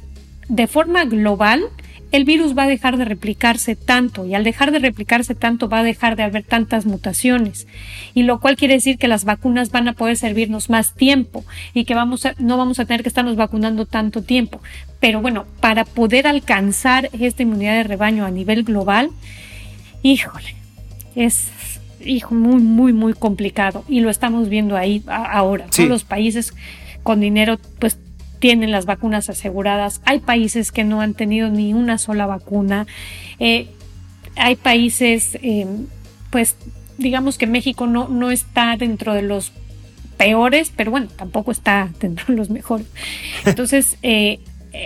[0.48, 1.64] de forma global,
[2.12, 5.80] el virus va a dejar de replicarse tanto y al dejar de replicarse tanto va
[5.80, 7.68] a dejar de haber tantas mutaciones
[8.14, 11.44] y lo cual quiere decir que las vacunas van a poder servirnos más tiempo
[11.74, 14.62] y que vamos a, no vamos a tener que estarnos vacunando tanto tiempo.
[15.00, 19.10] Pero bueno, para poder alcanzar esta inmunidad de rebaño a nivel global,
[20.02, 20.56] híjole,
[21.16, 21.50] es
[22.06, 25.66] hijo, muy, muy, muy complicado y lo estamos viendo ahí ahora.
[25.66, 26.54] Todos los países
[27.04, 27.98] con dinero pues
[28.40, 30.02] tienen las vacunas aseguradas.
[30.06, 32.88] Hay países que no han tenido ni una sola vacuna.
[33.40, 33.68] Eh,
[34.36, 35.66] hay países, eh,
[36.30, 36.56] pues
[36.98, 39.52] digamos que México no, no está dentro de los
[40.18, 42.88] peores, pero bueno, tampoco está dentro de los mejores.
[43.46, 44.40] Entonces, eh,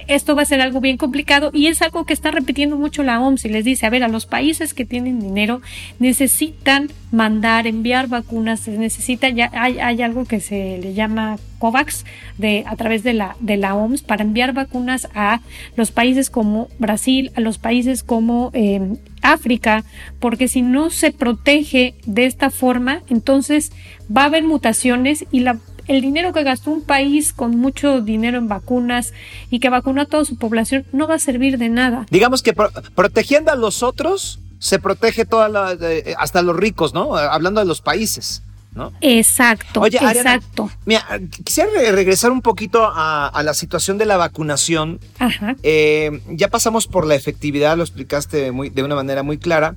[0.08, 3.20] esto va a ser algo bien complicado y es algo que está repitiendo mucho la
[3.20, 5.62] OMS y les dice, a ver, a los países que tienen dinero
[6.00, 12.06] necesitan mandar, enviar vacunas, se necesita, ya hay, hay algo que se le llama COVAX
[12.38, 15.42] de, a través de la, de la OMS para enviar vacunas a
[15.76, 19.84] los países como Brasil, a los países como em, África,
[20.20, 23.72] porque si no se protege de esta forma, entonces
[24.16, 25.58] va a haber mutaciones y la
[25.92, 29.14] el dinero que gastó un país con mucho dinero en vacunas
[29.50, 32.06] y que vacunó a toda su población no va a servir de nada.
[32.10, 35.78] Digamos que protegiendo a los otros se protege toda la,
[36.18, 37.18] hasta los ricos, ¿no?
[37.18, 38.42] Hablando de los países.
[38.74, 38.94] ¿No?
[39.02, 40.72] Exacto, Oye, exacto.
[40.86, 41.06] Mira,
[41.44, 45.02] quisiera regresar un poquito a, la situación de la vacunación.
[45.20, 45.58] Ajá.
[45.62, 49.76] Eh, ya pasamos por la efectividad, lo explicaste muy, de una manera muy clara,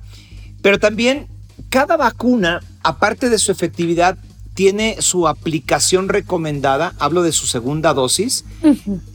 [0.61, 1.27] pero también
[1.69, 4.17] cada vacuna, aparte de su efectividad,
[4.55, 8.43] tiene su aplicación recomendada, hablo de su segunda dosis.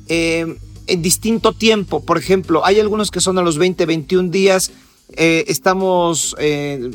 [0.07, 0.57] Eh,
[0.91, 2.01] en distinto tiempo.
[2.01, 4.73] Por ejemplo, hay algunos que son a los 20, 21 días.
[5.13, 6.91] Eh, estamos, eh,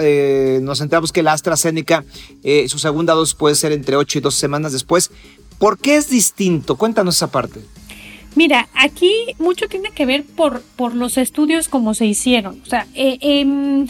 [0.00, 2.04] eh, nos enteramos que la AstraZeneca,
[2.68, 5.10] su segunda dosis puede ser entre 8 y 12 semanas después.
[5.58, 6.76] ¿Por qué es distinto?
[6.76, 7.60] Cuéntanos esa parte.
[8.34, 12.60] Mira, aquí mucho tiene que ver por, por los estudios como se hicieron.
[12.64, 13.86] O sea, em,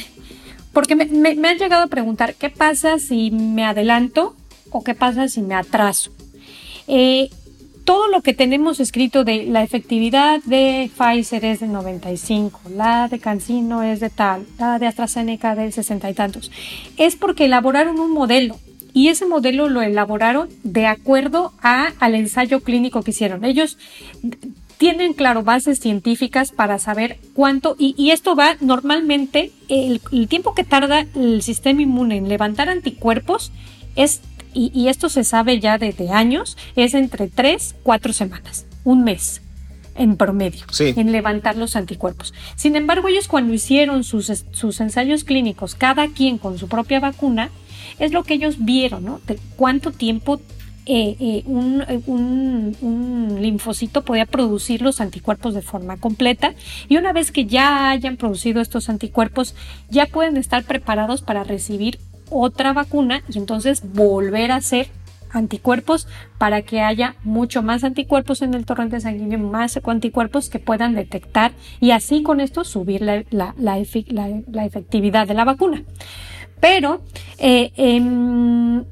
[0.73, 4.37] porque me, me, han llegado a preguntar, ¿qué pasa si me adelanto
[4.71, 6.13] o qué pasa si me atraso?
[6.89, 7.31] Eh,
[7.85, 13.19] todo lo que tenemos escrito de la efectividad de Pfizer es de 95, la de
[13.19, 16.51] Cancino es de tal, la de AstraZeneca de 60 y tantos.
[16.97, 18.57] Es porque elaboraron un modelo
[18.95, 23.45] y ese modelo lo elaboraron de acuerdo a, al ensayo clínico que hicieron.
[23.45, 23.79] Ellos
[24.79, 30.65] tienen, claro, bases científicas para saber cuánto, y, esto va normalmente, el, el, tiempo que
[30.65, 33.53] tarda el sistema inmune en levantar anticuerpos
[33.97, 34.21] es
[34.55, 39.41] y, esto se sabe ya desde años, es entre 3, 4 semanas, un mes
[39.95, 42.33] en promedio, en levantar los anticuerpos.
[42.57, 47.51] Sin embargo, ellos cuando hicieron sus, sus ensayos clínicos, cada quien con su propia vacuna,
[47.99, 49.21] es lo que ellos vieron, ¿no?
[49.27, 50.41] De cuánto tiempo
[50.87, 51.85] eh, eh, un,
[52.81, 56.55] un, linfocito podía producir los anticuerpos de forma completa
[56.89, 59.55] y una vez que ya hayan producido estos anticuerpos
[59.91, 61.99] ya pueden estar preparados para recibir
[62.31, 64.89] otra vacuna y entonces volver a hacer
[65.33, 66.07] anticuerpos
[66.39, 71.53] para que haya mucho más anticuerpos en el torrente sanguíneo, más anticuerpos que puedan detectar
[71.81, 75.83] y así con esto subir la, la, efectividad de la vacuna.
[76.61, 77.03] Pero
[77.39, 78.85] eh, em,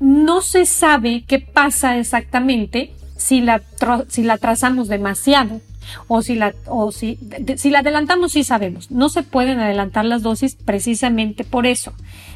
[0.00, 3.62] no se sabe qué pasa exactamente si la,
[4.08, 5.60] si la trazamos demasiado
[6.06, 7.18] o si la, o si,
[7.56, 8.90] si la adelantamos sí sabemos.
[8.90, 11.92] No se pueden adelantar las dosis precisamente por eso.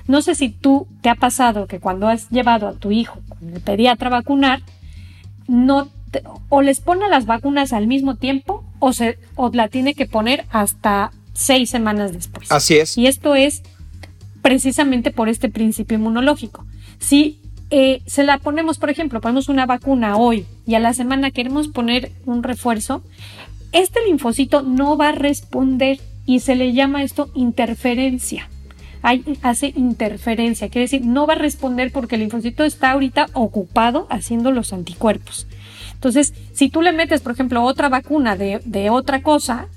[0.07, 3.55] No sé si tú te ha pasado que cuando has llevado a tu hijo con
[3.55, 4.63] el pediatra a vacunar,
[5.47, 5.89] no
[6.51, 10.45] o les pone las vacunas al mismo tiempo o, se, o la tiene que poner
[10.51, 12.53] hasta seis semanas después.
[12.53, 12.99] Así es.
[12.99, 13.63] Y esto es
[14.43, 16.67] precisamente por este principio inmunológico.
[16.99, 17.41] Si
[17.75, 21.69] eh, se la ponemos, por ejemplo, ponemos una vacuna hoy y a la semana queremos
[21.69, 23.03] poner un refuerzo,
[23.73, 28.47] este linfocito no va a responder y se le llama esto interferencia.
[29.01, 34.07] Hay, hace interferencia, quiere decir, no va a responder porque el linfocito está ahorita ocupado
[34.11, 35.47] haciendo los anticuerpos.
[35.95, 39.69] Entonces, si tú le metes, por ejemplo, otra vacuna de, otra cosa,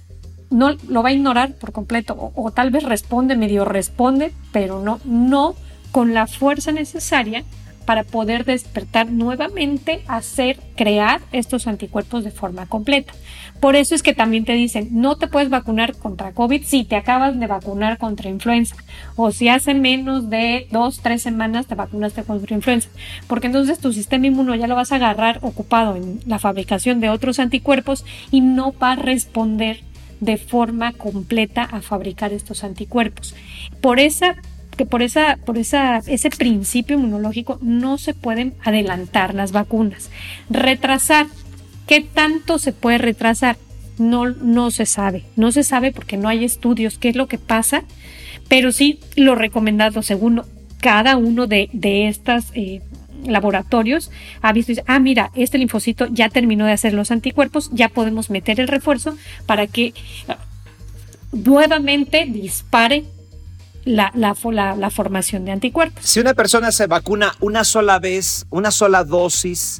[0.50, 4.82] no lo va a ignorar por completo o, o, tal vez responde, medio responde, pero
[4.82, 5.56] no, no
[5.94, 7.46] con la fuerza necesaria
[7.86, 13.14] para poder despertar nuevamente, hacer, crear estos anticuerpos de forma completa.
[13.60, 16.96] Por eso es que también te dicen, no te puedes vacunar contra COVID si te
[16.96, 18.76] acabas de vacunar contra influenza
[19.16, 22.90] o si hace menos de dos, tres semanas te vacunaste contra influenza,
[23.28, 27.10] porque entonces tu sistema inmuno ya lo vas a agarrar ocupado en la fabricación de
[27.10, 29.82] otros anticuerpos y no va a responder
[30.20, 33.36] de forma completa a fabricar estos anticuerpos.
[33.82, 34.36] Por esa
[34.76, 40.10] que por, esa, por esa, ese principio inmunológico no se pueden adelantar las vacunas.
[40.50, 41.28] Retrasar,
[41.88, 43.58] ¿qué tanto se puede retrasar?
[43.98, 47.38] No, no se sabe, no se sabe porque no hay estudios qué es lo que
[47.38, 47.84] pasa,
[48.50, 50.42] pero sí lo recomendado según
[50.82, 52.82] cada uno de, de estos eh,
[53.26, 54.12] laboratorios
[54.42, 58.60] ha visto ah, mira, este linfocito ya terminó de hacer los anticuerpos, ya podemos meter
[58.60, 59.94] el refuerzo para que
[60.28, 60.38] ah,
[61.32, 63.06] nuevamente dispare
[63.86, 66.04] la, la, formación de anticuerpos.
[66.04, 69.80] Si una persona se vacuna una sola vez, una sola dosis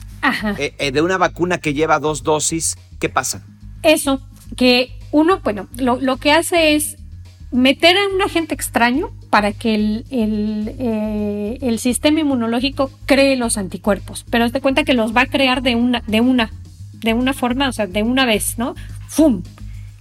[0.58, 3.44] eh, eh, de una vacuna que lleva dos dosis, ¿qué pasa?
[3.82, 4.22] Eso,
[4.56, 6.98] que uno, bueno, lo, que hace es
[7.52, 13.58] meter a un agente extraño para que el, el, eh, el, sistema inmunológico cree los
[13.58, 16.52] anticuerpos, pero te cuenta que los va a crear de una, de una,
[16.94, 18.76] de una forma, o sea, de una vez, ¿no?
[19.08, 19.42] ¡Fum!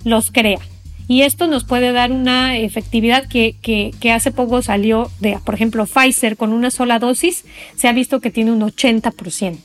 [0.04, 0.60] Los crea.
[1.06, 5.86] Y esto nos puede dar una efectividad que, que, hace poco salió de, por ejemplo,
[5.86, 7.44] Pfizer con una sola dosis,
[7.76, 9.58] se ha visto que tiene un 80%.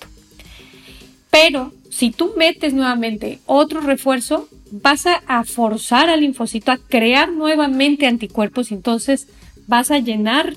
[1.31, 8.05] Pero si tú metes nuevamente otro refuerzo, vas a, forzar al linfocito a crear nuevamente
[8.05, 9.27] anticuerpos entonces
[9.67, 10.55] vas a llenar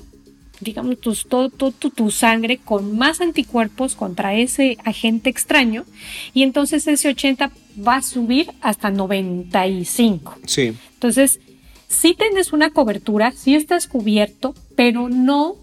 [0.63, 5.85] digamos, tu, todo, tu sangre con más anticuerpos contra ese agente extraño
[6.33, 7.51] y entonces ese 80
[7.85, 10.37] va a subir hasta 95.
[10.45, 10.73] Sí.
[10.93, 11.39] Entonces,
[11.87, 15.57] si tienes una cobertura, si estás cubierto, pero no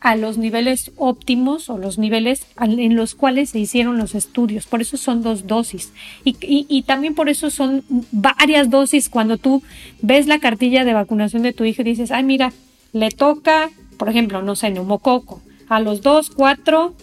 [0.00, 4.66] a los niveles óptimos o los niveles en los cuales se hicieron los estudios.
[4.66, 5.92] Por eso son dos dosis.
[6.24, 9.62] Y, y, también por eso son varias dosis cuando tú
[10.02, 12.52] ves la cartilla de vacunación de tu hijo y dices, ay, mira,
[12.92, 16.94] le toca, por ejemplo, no sé, neumococo, a los dos, cuatro,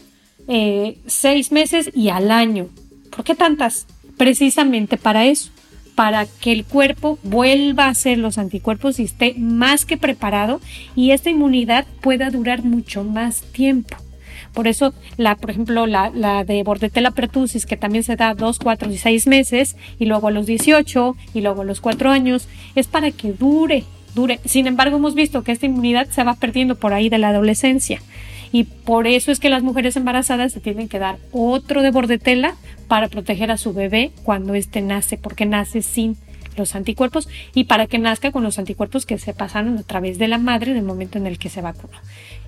[0.48, 2.68] eh, seis meses y al año.
[3.10, 3.86] ¿Por qué tantas?
[4.18, 5.52] precisamente para eso,
[5.96, 10.60] para que el cuerpo vuelva a hacer los anticuerpos y esté más que preparado
[10.96, 13.96] y esta inmunidad pueda durar mucho más tiempo.
[14.54, 18.60] Por eso, la, por ejemplo, la, de Bordetella pertussis, que también se da a 2,
[18.60, 22.48] 4 y 6 meses, y luego a los 18, y luego a los 4 años,
[22.76, 23.84] es para que dure,
[24.14, 24.40] dure.
[24.46, 28.02] Sin embargo, hemos visto que esta inmunidad se va perdiendo por ahí de la adolescencia.
[28.52, 32.56] Y por eso es que las mujeres embarazadas se tienen que dar otro de bordetela
[32.88, 36.18] para proteger a su bebé cuando éste nace, porque nace sin
[36.58, 40.28] los anticuerpos y para que nazca con los anticuerpos que se pasaron a través de
[40.28, 41.98] la madre en el momento en el que se vacunó.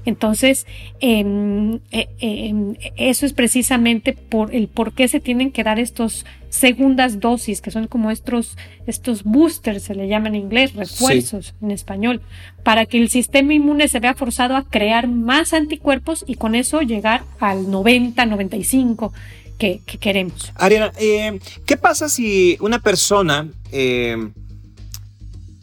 [0.06, 0.68] Entonces,
[1.00, 6.26] em, eh, em, eso es precisamente por el por qué se tienen que dar estos
[6.50, 11.72] segundas dosis, que son como estos, estos boosters, se le llaman en inglés, refuerzos en
[11.72, 12.22] español,
[12.64, 16.82] para que el sistema inmune se vea forzado a crear más anticuerpos y con eso
[16.82, 19.12] llegar al 90, 95
[19.58, 20.52] que, queremos.
[20.56, 24.30] Ariana, eh, ¿qué pasa si una persona eh,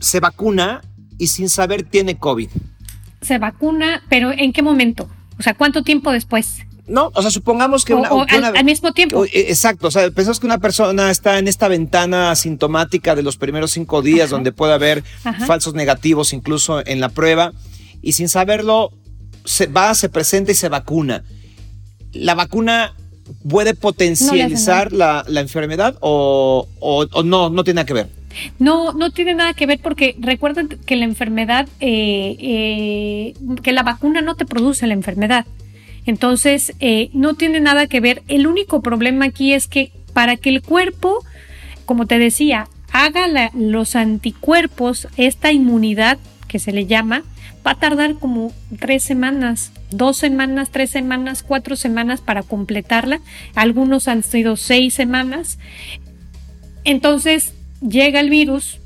[0.01, 0.82] se vacuna
[1.18, 2.49] y sin saber tiene COVID?
[3.20, 5.09] Se vacuna, pero ¿en qué momento?
[5.38, 6.59] O sea, ¿cuánto tiempo después?
[6.86, 9.24] No, o sea, supongamos que, una, al, mismo tiempo.
[9.24, 13.36] Eh, exacto, o sea, pensamos que una persona está en esta ventana asintomática de los
[13.36, 15.05] primeros cinco días donde puede haber
[15.47, 17.53] falsos negativos incluso en la prueba
[18.03, 18.90] y sin saberlo
[19.45, 21.22] se va, se presenta y se vacuna.
[22.12, 22.95] La vacuna
[23.48, 26.66] puede potencializar la, enfermedad o,
[27.24, 28.08] no, no tiene nada que ver?
[28.58, 33.82] No, no tiene nada que ver porque recuerden que la enfermedad, eh, eh, que la
[33.82, 35.46] vacuna no te produce la enfermedad.
[36.06, 38.22] Entonces, eh, no tiene nada que ver.
[38.28, 41.24] El único problema aquí es que para que el cuerpo,
[41.86, 46.18] como te decía, haga los anticuerpos, esta inmunidad
[46.48, 47.22] que se le llama,
[47.66, 53.20] va a tardar como tres semanas, dos semanas, tres semanas, cuatro semanas para completarla.
[53.55, 55.59] Algunos han sido seis semanas.
[56.84, 58.80] Entonces llega el virus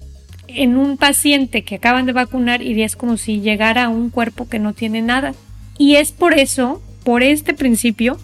[0.49, 4.49] en un paciente que acaban de vacunar y es como si llegara a un cuerpo
[4.49, 5.35] que no tiene nada.
[5.79, 8.19] Y es por eso, por este principio,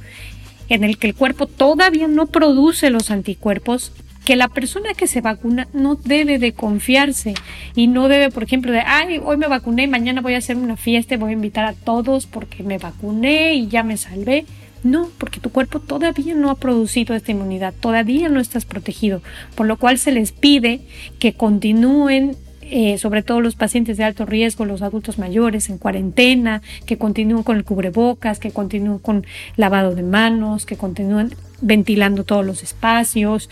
[0.69, 3.93] en el que el cuerpo todavía no produce los anticuerpos,
[4.25, 7.35] que la persona que se vacuna no debe de confiarse
[7.75, 10.77] y no debe, por ejemplo, de, ay, hoy me vacuné, mañana voy a hacer una
[10.77, 14.47] fiesta voy a invitar a todos porque me vacuné y ya me salvé.
[14.85, 19.23] No, porque tu cuerpo todavía no ha producido esta inmunidad, todavía no estás protegido,
[19.55, 20.81] por lo cual se les pide
[21.21, 26.63] que continúen eh, sobre todo los pacientes de alto riesgo, los adultos mayores en cuarentena,
[26.87, 32.47] que continúen con el cubrebocas, que continúen con lavado de manos, que continúen ventilando todos
[32.47, 33.51] los espacios,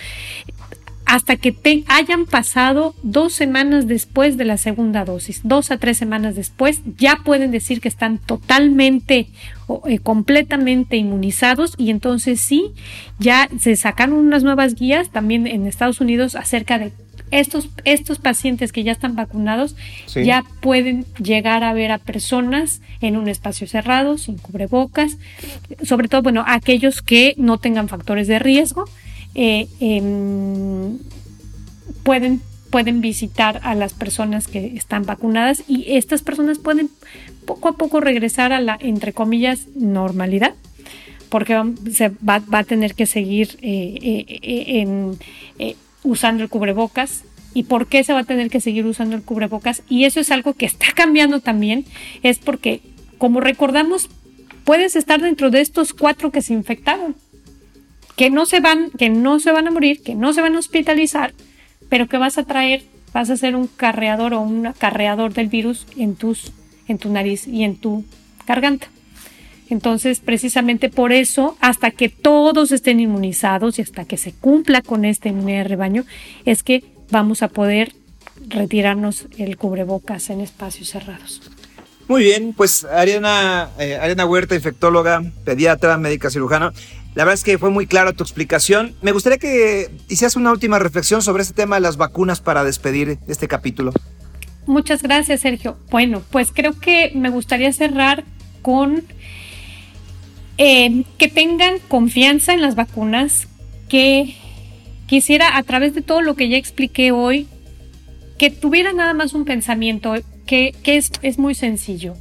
[1.11, 5.99] hasta que te hayan pasado dos semanas después de la segunda dosis, dos a tres
[5.99, 9.27] semanas después, ya pueden decir que están totalmente
[9.67, 12.71] o eh, completamente inmunizados y entonces sí,
[13.19, 16.93] ya se sacaron unas nuevas guías también en Estados Unidos acerca de
[17.33, 19.75] estos, estos pacientes que ya están vacunados
[20.15, 25.19] ya pueden llegar a ver a personas en un espacio cerrado, sin cubrebocas,
[25.83, 28.85] sobre todo, bueno, aquellos que no tengan factores de riesgo
[29.35, 30.99] eh, em,
[32.03, 36.91] pueden, pueden visitar a las personas que están vacunadas y estas personas pueden
[37.45, 40.55] poco a poco regresar a la, entre comillas, normalidad
[41.31, 41.57] porque
[41.93, 44.27] se va, a tener que seguir eh,
[45.59, 47.23] eh, usando el cubrebocas.
[47.53, 49.83] ¿Y por qué se va a tener que seguir usando el cubrebocas?
[49.89, 51.85] Y eso es algo que está cambiando también,
[52.23, 52.81] es porque,
[53.19, 54.09] como recordamos,
[54.65, 57.17] puedes estar dentro de estos cuatro que se infectaron
[58.21, 60.59] que no se van, que no se van a morir, que no se van a
[60.59, 61.33] hospitalizar,
[61.89, 62.83] pero que vas a traer,
[63.15, 66.53] vas a ser un carreador o un acarreador del virus en tus,
[66.87, 68.05] en tu nariz y en tu
[68.47, 68.89] garganta.
[69.71, 75.07] Entonces, precisamente por eso, hasta que todos estén inmunizados y hasta que se cumpla con
[75.07, 76.05] esta inmunidad de rebaño,
[76.45, 77.95] es que vamos a poder
[78.49, 81.41] retirarnos el cubrebocas en espacios cerrados.
[82.11, 86.73] Muy bien, pues Ariana, eh, Ariana Huerta, infectóloga, pediatra, médica cirujana.
[87.15, 88.95] La verdad es que fue muy clara tu explicación.
[89.03, 93.19] Me gustaría que hicieras una última reflexión sobre este tema de las vacunas para despedir
[93.27, 93.93] este capítulo.
[94.67, 95.77] Muchas gracias, Sergio.
[95.91, 98.25] Bueno, pues creo que me gustaría cerrar
[98.63, 99.03] con
[100.59, 103.49] eh, que tengan confianza en las vacunas,
[103.89, 104.37] que
[105.07, 107.49] quisiera a través de todo lo que ya expliqué hoy,
[108.39, 110.15] que tuviera nada más un pensamiento
[110.47, 112.15] que, es, es muy sencillo.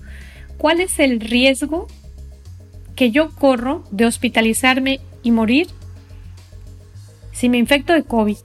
[0.57, 1.87] ¿Cuál es el riesgo
[2.99, 5.67] que yo corro de hospitalizarme y morir
[7.31, 8.35] si me infecto de COVID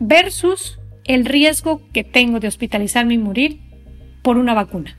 [0.00, 3.60] versus el riesgo que tengo de hospitalizarme y morir
[4.22, 4.98] por una vacuna.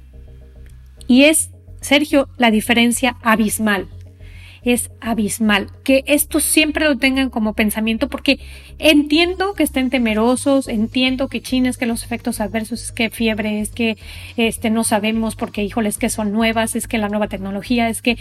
[1.07, 3.89] Y es, Sergio, la diferencia abismal.
[4.73, 5.67] Es abismal.
[5.83, 8.39] Que esto siempre lo tengan como pensamiento porque
[8.79, 13.61] entiendo que estén temerosos, entiendo que China es que los efectos adversos es que fiebre,
[13.61, 13.97] es que
[14.35, 18.17] este no sabemos porque híjoles que son nuevas, es que la nueva tecnología, es que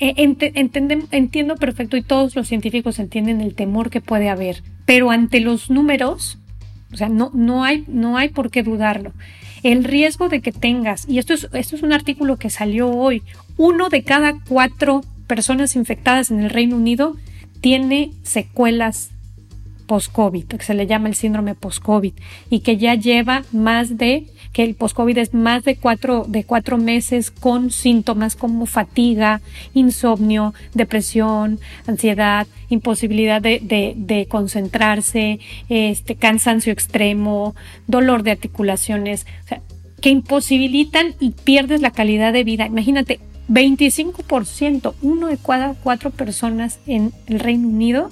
[0.00, 5.40] eh, entiendo perfecto y todos los científicos entienden el temor que puede haber, pero ante
[5.40, 6.38] los números,
[6.92, 9.12] o sea, no, no, hay, no hay por qué dudarlo.
[9.62, 13.22] El riesgo de que tengas, y esto es, esto es un artículo que salió hoy,
[13.56, 17.14] uno de cada cuatro personas infectadas en el Reino Unido
[17.60, 19.10] tiene secuelas
[19.88, 22.12] post-COVID, que se le llama el síndrome post-COVID,
[22.50, 26.76] y que ya lleva más de, que el post-COVID es más de cuatro, de cuatro
[26.76, 29.40] meses con síntomas como fatiga,
[29.74, 33.60] insomnio, depresión, ansiedad, imposibilidad de,
[33.96, 37.56] de, concentrarse, este, cansancio extremo,
[37.86, 39.26] dolor de articulaciones,
[40.00, 42.66] que imposibilitan y pierdes la calidad de vida.
[42.66, 48.10] Imagínate, 25%, uno de cada cuatro personas en el Reino Unido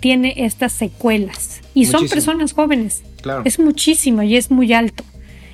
[0.00, 1.60] tiene estas secuelas.
[1.74, 3.02] Y son personas jóvenes.
[3.22, 3.42] Claro.
[3.44, 5.04] Es muchísimo y es muy alto.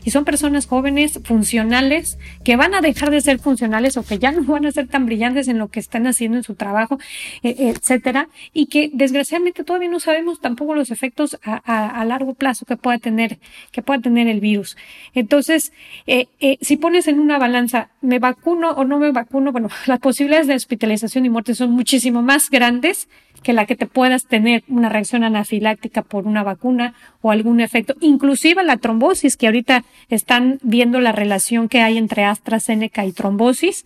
[0.04, 4.32] Y son personas jóvenes, funcionales, que van a dejar de ser funcionales o que ya
[4.32, 6.98] no van a ser tan brillantes en lo que están haciendo en su trabajo,
[7.42, 8.28] e, etcétera.
[8.52, 13.38] Y que desgraciadamente todavía no sabemos tampoco los efectos a, largo plazo que pueda tener,
[13.70, 14.76] que pueda tener el virus.
[15.14, 15.72] Entonces,
[16.06, 19.52] eh, eh, si pones en una balanza, ¿me vacuno o no me vacuno?
[19.52, 23.08] Bueno, las posibilidades de hospitalización y muerte son muchísimo más grandes
[23.42, 27.94] que la que te puedas tener una reacción anafiláctica por una vacuna o algún efecto,
[28.00, 33.84] inclusive la trombosis, que ahorita están viendo la relación que hay entre AstraZeneca y trombosis.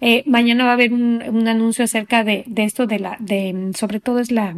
[0.00, 4.20] Eh, mañana va a haber un, anuncio acerca de, esto de la, de, sobre todo
[4.20, 4.54] es la,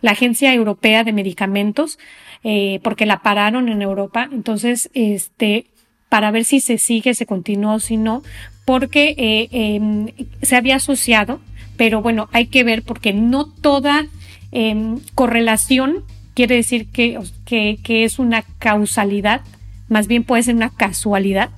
[0.00, 1.98] la Agencia Europea de Medicamentos,
[2.44, 4.28] eh, porque la pararon en Europa.
[4.32, 5.66] Entonces, este,
[6.08, 8.22] para ver si se sigue, se continúa o si no,
[8.64, 10.08] porque eh, em,
[10.42, 11.40] se había asociado
[11.78, 14.06] pero bueno, hay que ver porque no toda
[14.52, 16.04] em, correlación
[16.34, 19.40] quiere decir que, que, es una causalidad,
[19.88, 21.50] más bien puede ser una casualidad,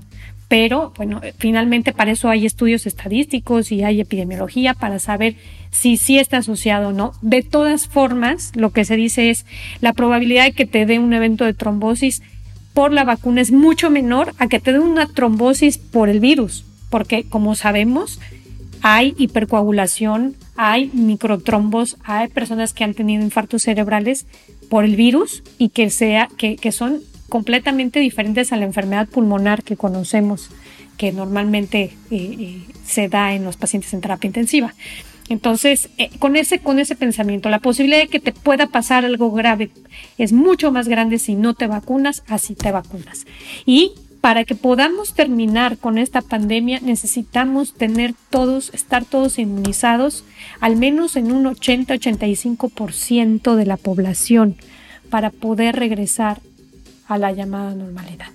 [0.48, 5.36] pero bueno, finalmente para eso hay estudios estadísticos y hay epidemiología para saber
[5.70, 7.12] si sí está asociado o no.
[7.22, 9.46] De todas formas, lo que se dice es
[9.80, 12.22] la probabilidad de que te dé un evento de trombosis
[12.74, 16.64] por la vacuna es mucho menor a que te dé una trombosis por el virus,
[16.88, 18.20] porque como sabemos,
[18.82, 24.26] hay hipercoagulación, hay microtrombos, hay personas que han tenido infartos cerebrales
[24.68, 29.76] por el virus y que, sea, que, son completamente diferentes a la enfermedad pulmonar que
[29.76, 30.50] conocemos,
[30.96, 34.74] que normalmente eh, eh, se da en los pacientes en terapia intensiva.
[35.30, 39.30] Entonces, eh, con, ese, con ese pensamiento, la posibilidad de que te pueda pasar algo
[39.30, 39.70] grave
[40.18, 43.26] es mucho más grande si no te vacunas, así te vacunas.
[43.64, 50.24] Y para que podamos terminar con esta pandemia necesitamos tener todos, estar todos inmunizados,
[50.60, 54.56] al menos en un 80-85% de la población,
[55.08, 56.40] para poder regresar
[57.08, 58.28] a la llamada normalidad.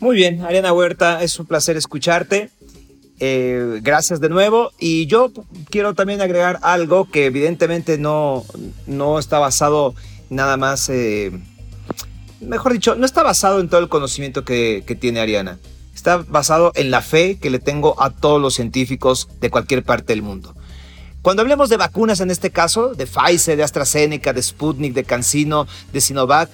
[0.00, 2.50] Muy bien, Ariana Huerta, es un placer escucharte.
[3.20, 4.72] Eh, gracias de nuevo.
[4.80, 5.30] Y yo
[5.70, 8.44] quiero también agregar algo que evidentemente no,
[8.86, 9.94] no está basado
[10.30, 10.88] nada más...
[10.88, 11.30] Eh,
[12.46, 15.58] mejor dicho, no está basado en todo el conocimiento que, tiene Ariana.
[15.94, 20.12] Está basado en la fe que le tengo a todos los científicos de cualquier parte
[20.12, 20.54] del mundo.
[21.22, 25.66] Cuando hablemos de vacunas en este caso, de Pfizer, de AstraZeneca, de Sputnik, de CanSino,
[25.92, 26.50] de Sinovac,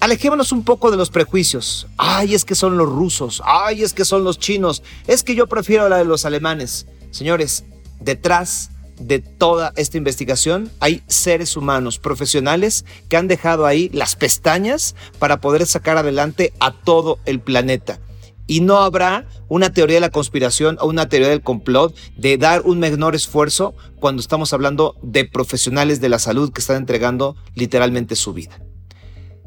[0.00, 1.88] alejémonos un poco de los prejuicios.
[1.96, 3.42] Ay, es que son los rusos.
[3.44, 4.82] Ay, es que son los chinos.
[5.06, 6.86] Es que yo prefiero la de los alemanes.
[7.10, 7.64] Señores,
[8.00, 8.70] detrás
[9.02, 15.40] de toda esta investigación hay seres humanos profesionales que han dejado ahí las pestañas para
[15.40, 18.00] poder sacar adelante a todo el planeta.
[18.46, 22.62] Y no habrá una teoría de la conspiración o una teoría del complot de dar
[22.62, 28.16] un menor esfuerzo cuando estamos hablando de profesionales de la salud que están entregando literalmente
[28.16, 28.60] su vida.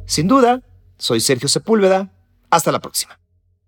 [0.05, 0.61] Sin duda,
[0.97, 2.11] soy Sergio Sepúlveda.
[2.49, 3.19] Hasta la próxima.